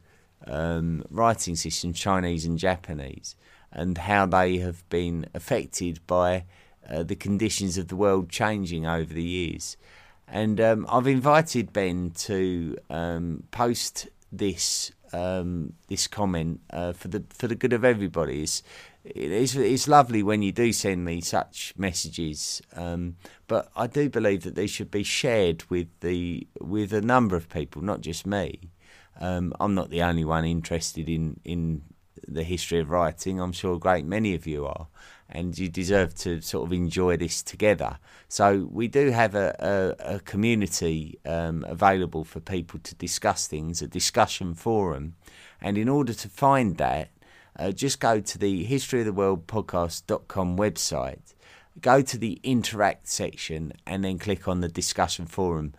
um, 0.45 1.03
writing 1.09 1.55
systems, 1.55 1.99
Chinese 1.99 2.45
and 2.45 2.57
Japanese, 2.57 3.35
and 3.71 3.97
how 3.97 4.25
they 4.25 4.57
have 4.57 4.87
been 4.89 5.25
affected 5.33 5.99
by 6.07 6.45
uh, 6.89 7.03
the 7.03 7.15
conditions 7.15 7.77
of 7.77 7.87
the 7.87 7.95
world 7.95 8.29
changing 8.29 8.85
over 8.85 9.13
the 9.13 9.23
years. 9.23 9.77
And 10.27 10.59
um, 10.59 10.85
I've 10.89 11.07
invited 11.07 11.73
Ben 11.73 12.11
to 12.11 12.77
um, 12.89 13.43
post 13.51 14.07
this 14.37 14.91
um, 15.13 15.73
this 15.87 16.07
comment 16.07 16.59
uh, 16.71 16.91
for 16.93 17.07
the 17.07 17.23
for 17.29 17.47
the 17.47 17.55
good 17.55 17.73
of 17.73 17.85
everybody. 17.85 18.41
It's, 18.41 18.63
it's 19.05 19.55
it's 19.55 19.87
lovely 19.87 20.23
when 20.23 20.41
you 20.41 20.51
do 20.51 20.73
send 20.73 21.05
me 21.05 21.21
such 21.21 21.73
messages, 21.77 22.61
um, 22.75 23.15
but 23.47 23.71
I 23.75 23.87
do 23.87 24.09
believe 24.09 24.43
that 24.43 24.55
they 24.55 24.67
should 24.67 24.91
be 24.91 25.03
shared 25.03 25.63
with 25.69 25.87
the 25.99 26.47
with 26.59 26.93
a 26.93 27.01
number 27.01 27.35
of 27.35 27.49
people, 27.49 27.81
not 27.81 28.01
just 28.01 28.25
me. 28.25 28.71
Um, 29.19 29.53
I'm 29.59 29.75
not 29.75 29.89
the 29.89 30.01
only 30.01 30.25
one 30.25 30.45
interested 30.45 31.07
in 31.07 31.39
in 31.43 31.83
the 32.27 32.43
history 32.43 32.79
of 32.79 32.89
writing. 32.89 33.39
I'm 33.39 33.51
sure 33.51 33.75
a 33.75 33.79
great 33.79 34.05
many 34.05 34.35
of 34.35 34.47
you 34.47 34.65
are, 34.65 34.87
and 35.29 35.57
you 35.57 35.69
deserve 35.69 36.15
to 36.15 36.41
sort 36.41 36.67
of 36.67 36.73
enjoy 36.73 37.17
this 37.17 37.43
together. 37.43 37.97
So 38.27 38.67
we 38.71 38.87
do 38.87 39.11
have 39.11 39.35
a, 39.35 39.95
a, 39.99 40.15
a 40.15 40.19
community 40.19 41.19
um, 41.25 41.65
available 41.67 42.23
for 42.23 42.39
people 42.39 42.79
to 42.83 42.95
discuss 42.95 43.47
things, 43.47 43.81
a 43.81 43.87
discussion 43.87 44.53
forum, 44.53 45.15
and 45.61 45.77
in 45.77 45.89
order 45.89 46.13
to 46.13 46.29
find 46.29 46.77
that 46.77 47.09
uh, 47.57 47.71
just 47.71 47.99
go 47.99 48.19
to 48.19 48.37
the 48.37 48.65
historyoftheworldpodcast.com 48.67 50.57
website, 50.57 51.33
go 51.79 52.01
to 52.01 52.17
the 52.17 52.39
interact 52.43 53.07
section, 53.07 53.73
and 53.85 54.03
then 54.03 54.17
click 54.17 54.47
on 54.47 54.61
the 54.61 54.69
discussion 54.69 55.25
forum. 55.25 55.73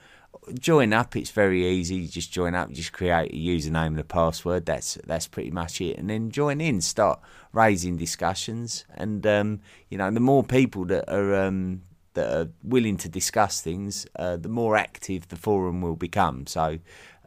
Join 0.58 0.92
up, 0.92 1.16
it's 1.16 1.30
very 1.30 1.66
easy. 1.66 1.96
You 1.96 2.08
just 2.08 2.32
join 2.32 2.54
up, 2.54 2.70
just 2.70 2.92
create 2.92 3.32
a 3.32 3.36
username 3.36 3.88
and 3.88 4.00
a 4.00 4.04
password. 4.04 4.66
That's 4.66 4.98
that's 5.06 5.26
pretty 5.26 5.50
much 5.50 5.80
it. 5.80 5.98
And 5.98 6.10
then 6.10 6.30
join 6.30 6.60
in, 6.60 6.80
start 6.80 7.20
raising 7.52 7.96
discussions. 7.96 8.84
And 8.94 9.26
um, 9.26 9.60
you 9.88 9.98
know, 9.98 10.10
the 10.10 10.20
more 10.20 10.44
people 10.44 10.84
that 10.86 11.10
are 11.10 11.34
um, 11.34 11.82
that 12.14 12.30
are 12.30 12.50
willing 12.62 12.96
to 12.98 13.08
discuss 13.08 13.60
things, 13.60 14.06
uh, 14.16 14.36
the 14.36 14.48
more 14.48 14.76
active 14.76 15.28
the 15.28 15.36
forum 15.36 15.80
will 15.80 15.96
become. 15.96 16.46
So 16.46 16.78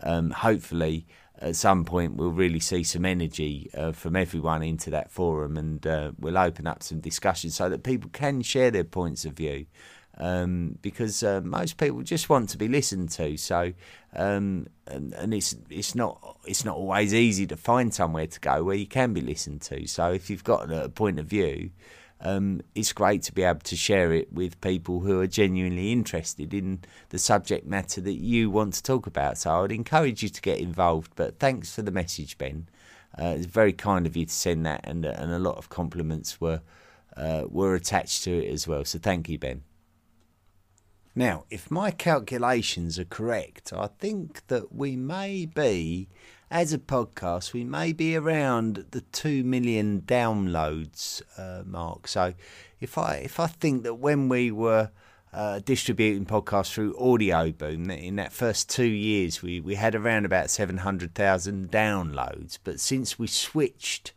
um, 0.02 0.32
hopefully 0.32 1.08
at 1.40 1.56
some 1.56 1.86
point 1.86 2.16
we'll 2.16 2.32
really 2.32 2.60
see 2.60 2.84
some 2.84 3.06
energy 3.06 3.70
uh, 3.76 3.92
from 3.92 4.16
everyone 4.16 4.64
into 4.64 4.90
that 4.90 5.12
forum 5.12 5.58
and 5.58 5.86
uh, 5.86 6.12
we'll 6.20 6.38
open 6.38 6.66
up 6.66 6.82
some 6.82 7.00
discussions 7.00 7.56
so 7.56 7.70
that 7.70 7.84
people 7.84 8.10
can 8.12 8.42
share 8.42 8.72
their 8.72 8.84
points 8.84 9.26
of 9.26 9.34
view 9.34 9.66
um, 10.18 10.78
because 10.82 11.24
uh, 11.24 11.42
most 11.44 11.78
people 11.78 12.02
just 12.02 12.30
want 12.30 12.50
to 12.50 12.58
be 12.58 12.68
listened 12.68 13.10
to 13.12 13.38
so 13.38 13.74
um, 14.16 14.68
and, 14.88 15.14
and, 15.14 15.34
it's 15.34 15.56
it's 15.70 15.94
not 15.94 16.38
it's 16.46 16.66
not 16.66 16.76
always 16.76 17.14
easy 17.14 17.46
to 17.46 17.56
find 17.56 17.94
somewhere 17.94 18.28
to 18.28 18.40
go 18.40 18.64
where 18.64 18.76
you 18.76 18.88
can 18.88 19.14
be 19.14 19.22
listened 19.22 19.62
to 19.62 19.86
so 19.88 20.12
if 20.12 20.30
you've 20.30 20.44
got 20.44 20.72
a 20.72 20.90
point 20.90 21.20
of 21.20 21.28
view 21.28 21.70
um, 22.20 22.62
it's 22.74 22.94
great 22.94 23.22
to 23.24 23.34
be 23.34 23.44
able 23.44 23.60
to 23.60 23.76
share 23.76 24.12
it 24.12 24.34
with 24.34 24.60
people 24.62 25.02
who 25.02 25.20
are 25.20 25.28
genuinely 25.28 25.92
interested 25.92 26.54
in 26.54 26.80
the 27.10 27.20
subject 27.20 27.68
matter 27.68 28.02
that 28.02 28.16
you 28.16 28.50
want 28.50 28.74
to 28.74 28.84
talk 28.84 29.06
about. 29.06 29.38
So 29.38 29.52
I 29.52 29.62
would 29.62 29.72
encourage 29.72 30.24
you 30.24 30.30
to 30.30 30.42
get 30.42 30.60
involved. 30.60 31.12
But 31.16 31.40
thanks 31.40 31.76
for 31.76 31.84
the 31.84 31.92
message, 31.92 32.38
Ben. 32.38 32.70
Uh, 33.18 33.36
it's 33.38 33.46
very 33.46 33.74
kind 33.74 34.08
of 34.08 34.18
you 34.18 34.26
to 34.26 34.34
send 34.34 34.66
that, 34.66 34.82
and 34.84 35.06
and 35.06 35.32
a 35.32 35.40
lot 35.40 35.58
of 35.58 35.70
compliments 35.70 36.42
were 36.42 36.62
uh, 37.16 37.44
were 37.48 37.76
attached 37.76 38.24
to 38.24 38.32
it 38.32 38.52
as 38.52 38.68
well. 38.68 38.86
So 38.86 39.00
thank 39.00 39.30
you, 39.30 39.40
Ben. 39.40 39.64
Now, 41.18 41.46
if 41.50 41.72
my 41.72 41.90
calculations 41.90 43.00
are 43.00 43.06
correct, 43.06 43.74
I 43.74 43.88
think 43.88 44.46
that 44.50 44.72
we 44.72 44.96
may 44.96 45.48
be 45.48 46.10
as 46.52 46.74
a 46.74 46.78
podcast, 46.78 47.54
we 47.54 47.64
may 47.64 47.92
be 47.92 48.16
around 48.16 48.86
the 48.92 49.02
two 49.02 49.44
million 49.44 50.02
downloads 50.02 51.24
uh, 51.36 51.64
mark. 51.66 52.08
So, 52.08 52.36
if 52.80 53.00
I 53.00 53.16
if 53.16 53.40
I 53.40 53.48
think 53.48 53.82
that 53.82 53.96
when 53.96 54.30
we 54.30 54.52
were 54.52 54.92
uh, 55.34 55.58
distributing 55.66 56.28
podcasts 56.28 56.72
through 56.72 56.94
Audioboom. 56.94 57.92
in 57.98 58.18
that 58.18 58.32
first 58.32 58.70
two 58.70 58.86
years, 58.86 59.42
we 59.42 59.60
we 59.60 59.74
had 59.74 59.96
around 59.96 60.26
about 60.26 60.52
seven 60.52 60.78
hundred 60.78 61.16
thousand 61.16 61.72
downloads. 61.72 62.60
But 62.64 62.80
since 62.80 63.18
we 63.18 63.26
switched 63.26 64.14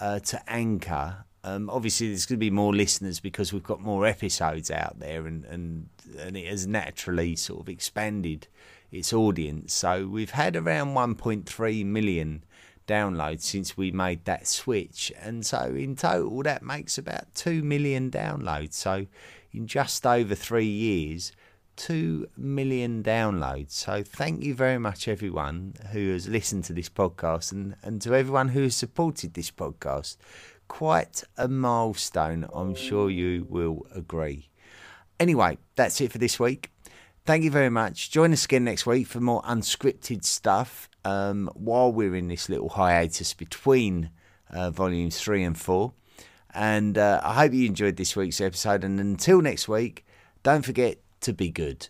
uh, 0.00 0.20
to 0.20 0.42
Anchor, 0.50 1.26
um, 1.44 1.70
obviously 1.70 2.08
there's 2.08 2.26
going 2.26 2.38
to 2.38 2.40
be 2.40 2.50
more 2.50 2.74
listeners 2.74 3.20
because 3.20 3.52
we've 3.52 3.62
got 3.62 3.80
more 3.80 4.06
episodes 4.06 4.70
out 4.70 4.98
there, 4.98 5.26
and 5.26 5.44
and 5.46 5.88
and 6.18 6.36
it 6.36 6.46
has 6.46 6.66
naturally 6.66 7.36
sort 7.36 7.60
of 7.60 7.68
expanded 7.68 8.46
its 8.90 9.12
audience. 9.12 9.72
So 9.72 10.06
we've 10.06 10.32
had 10.32 10.56
around 10.56 10.94
1.3 10.94 11.84
million 11.86 12.44
downloads 12.86 13.42
since 13.42 13.76
we 13.76 13.90
made 13.90 14.24
that 14.24 14.46
switch, 14.46 15.12
and 15.20 15.46
so 15.46 15.74
in 15.74 15.96
total 15.96 16.42
that 16.42 16.62
makes 16.62 16.98
about 16.98 17.34
2 17.34 17.62
million 17.62 18.10
downloads. 18.10 18.74
So 18.74 19.06
in 19.52 19.66
just 19.66 20.06
over 20.06 20.34
three 20.34 20.64
years, 20.66 21.32
2 21.76 22.28
million 22.36 23.02
downloads. 23.02 23.70
So 23.70 24.02
thank 24.02 24.44
you 24.44 24.54
very 24.54 24.78
much, 24.78 25.08
everyone 25.08 25.74
who 25.92 26.12
has 26.12 26.28
listened 26.28 26.64
to 26.64 26.74
this 26.74 26.90
podcast 26.90 27.52
and, 27.52 27.74
and 27.82 28.02
to 28.02 28.14
everyone 28.14 28.48
who 28.48 28.64
has 28.64 28.76
supported 28.76 29.32
this 29.32 29.50
podcast. 29.50 30.18
Quite 30.70 31.24
a 31.36 31.48
milestone, 31.48 32.48
I'm 32.52 32.74
sure 32.74 33.10
you 33.10 33.46
will 33.48 33.86
agree. 33.94 34.48
Anyway, 35.18 35.58
that's 35.74 36.00
it 36.00 36.12
for 36.12 36.18
this 36.18 36.40
week 36.40 36.70
thank 37.30 37.44
you 37.44 37.50
very 37.50 37.70
much. 37.70 38.10
Join 38.10 38.32
us 38.32 38.44
again 38.44 38.64
next 38.64 38.86
week 38.86 39.06
for 39.06 39.20
more 39.20 39.40
unscripted 39.42 40.24
stuff 40.24 40.88
um, 41.04 41.48
while 41.54 41.92
we're 41.92 42.16
in 42.16 42.26
this 42.26 42.48
little 42.48 42.70
hiatus 42.70 43.34
between 43.34 44.10
uh, 44.50 44.70
volumes 44.70 45.20
three 45.20 45.44
and 45.44 45.56
four. 45.56 45.92
And 46.52 46.98
uh, 46.98 47.20
I 47.22 47.34
hope 47.34 47.52
you 47.52 47.66
enjoyed 47.66 47.96
this 47.96 48.16
week's 48.16 48.40
episode. 48.40 48.82
And 48.82 48.98
until 48.98 49.40
next 49.40 49.68
week, 49.68 50.04
don't 50.42 50.64
forget 50.64 50.98
to 51.20 51.32
be 51.32 51.50
good. 51.50 51.88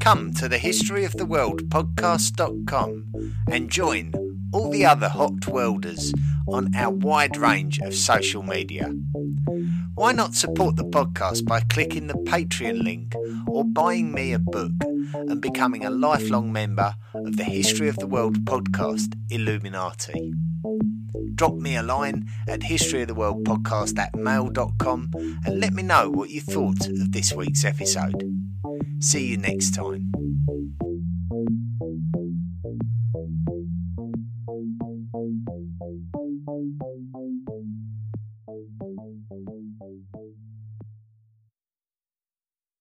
Come 0.00 0.32
to 0.34 0.48
the 0.48 0.56
History 0.56 1.04
of 1.04 1.18
the 1.18 1.26
World 1.26 1.68
podcast.com 1.68 3.34
and 3.50 3.70
join 3.70 4.14
all 4.52 4.70
the 4.70 4.84
other 4.84 5.08
hot 5.08 5.46
welders 5.46 6.12
on 6.48 6.74
our 6.74 6.92
wide 6.92 7.36
range 7.36 7.78
of 7.80 7.94
social 7.94 8.42
media. 8.42 8.92
Why 9.94 10.12
not 10.12 10.34
support 10.34 10.76
the 10.76 10.84
podcast 10.84 11.44
by 11.46 11.60
clicking 11.60 12.06
the 12.06 12.14
Patreon 12.14 12.82
link 12.82 13.14
or 13.46 13.64
buying 13.64 14.12
me 14.12 14.32
a 14.32 14.38
book 14.38 14.72
and 15.12 15.40
becoming 15.40 15.84
a 15.84 15.90
lifelong 15.90 16.52
member 16.52 16.94
of 17.14 17.36
the 17.36 17.44
History 17.44 17.88
of 17.88 17.98
the 17.98 18.06
World 18.06 18.44
podcast 18.44 19.14
Illuminati? 19.30 20.34
Drop 21.34 21.54
me 21.54 21.76
a 21.76 21.82
line 21.82 22.28
at 22.48 22.60
historyoftheworldpodcast 22.60 23.98
at 23.98 24.14
mail.com 24.16 25.10
and 25.46 25.60
let 25.60 25.72
me 25.72 25.82
know 25.82 26.10
what 26.10 26.30
you 26.30 26.40
thought 26.40 26.86
of 26.86 27.12
this 27.12 27.32
week's 27.32 27.64
episode. 27.64 28.24
See 29.00 29.26
you 29.26 29.36
next 29.38 29.74
time. 29.74 30.10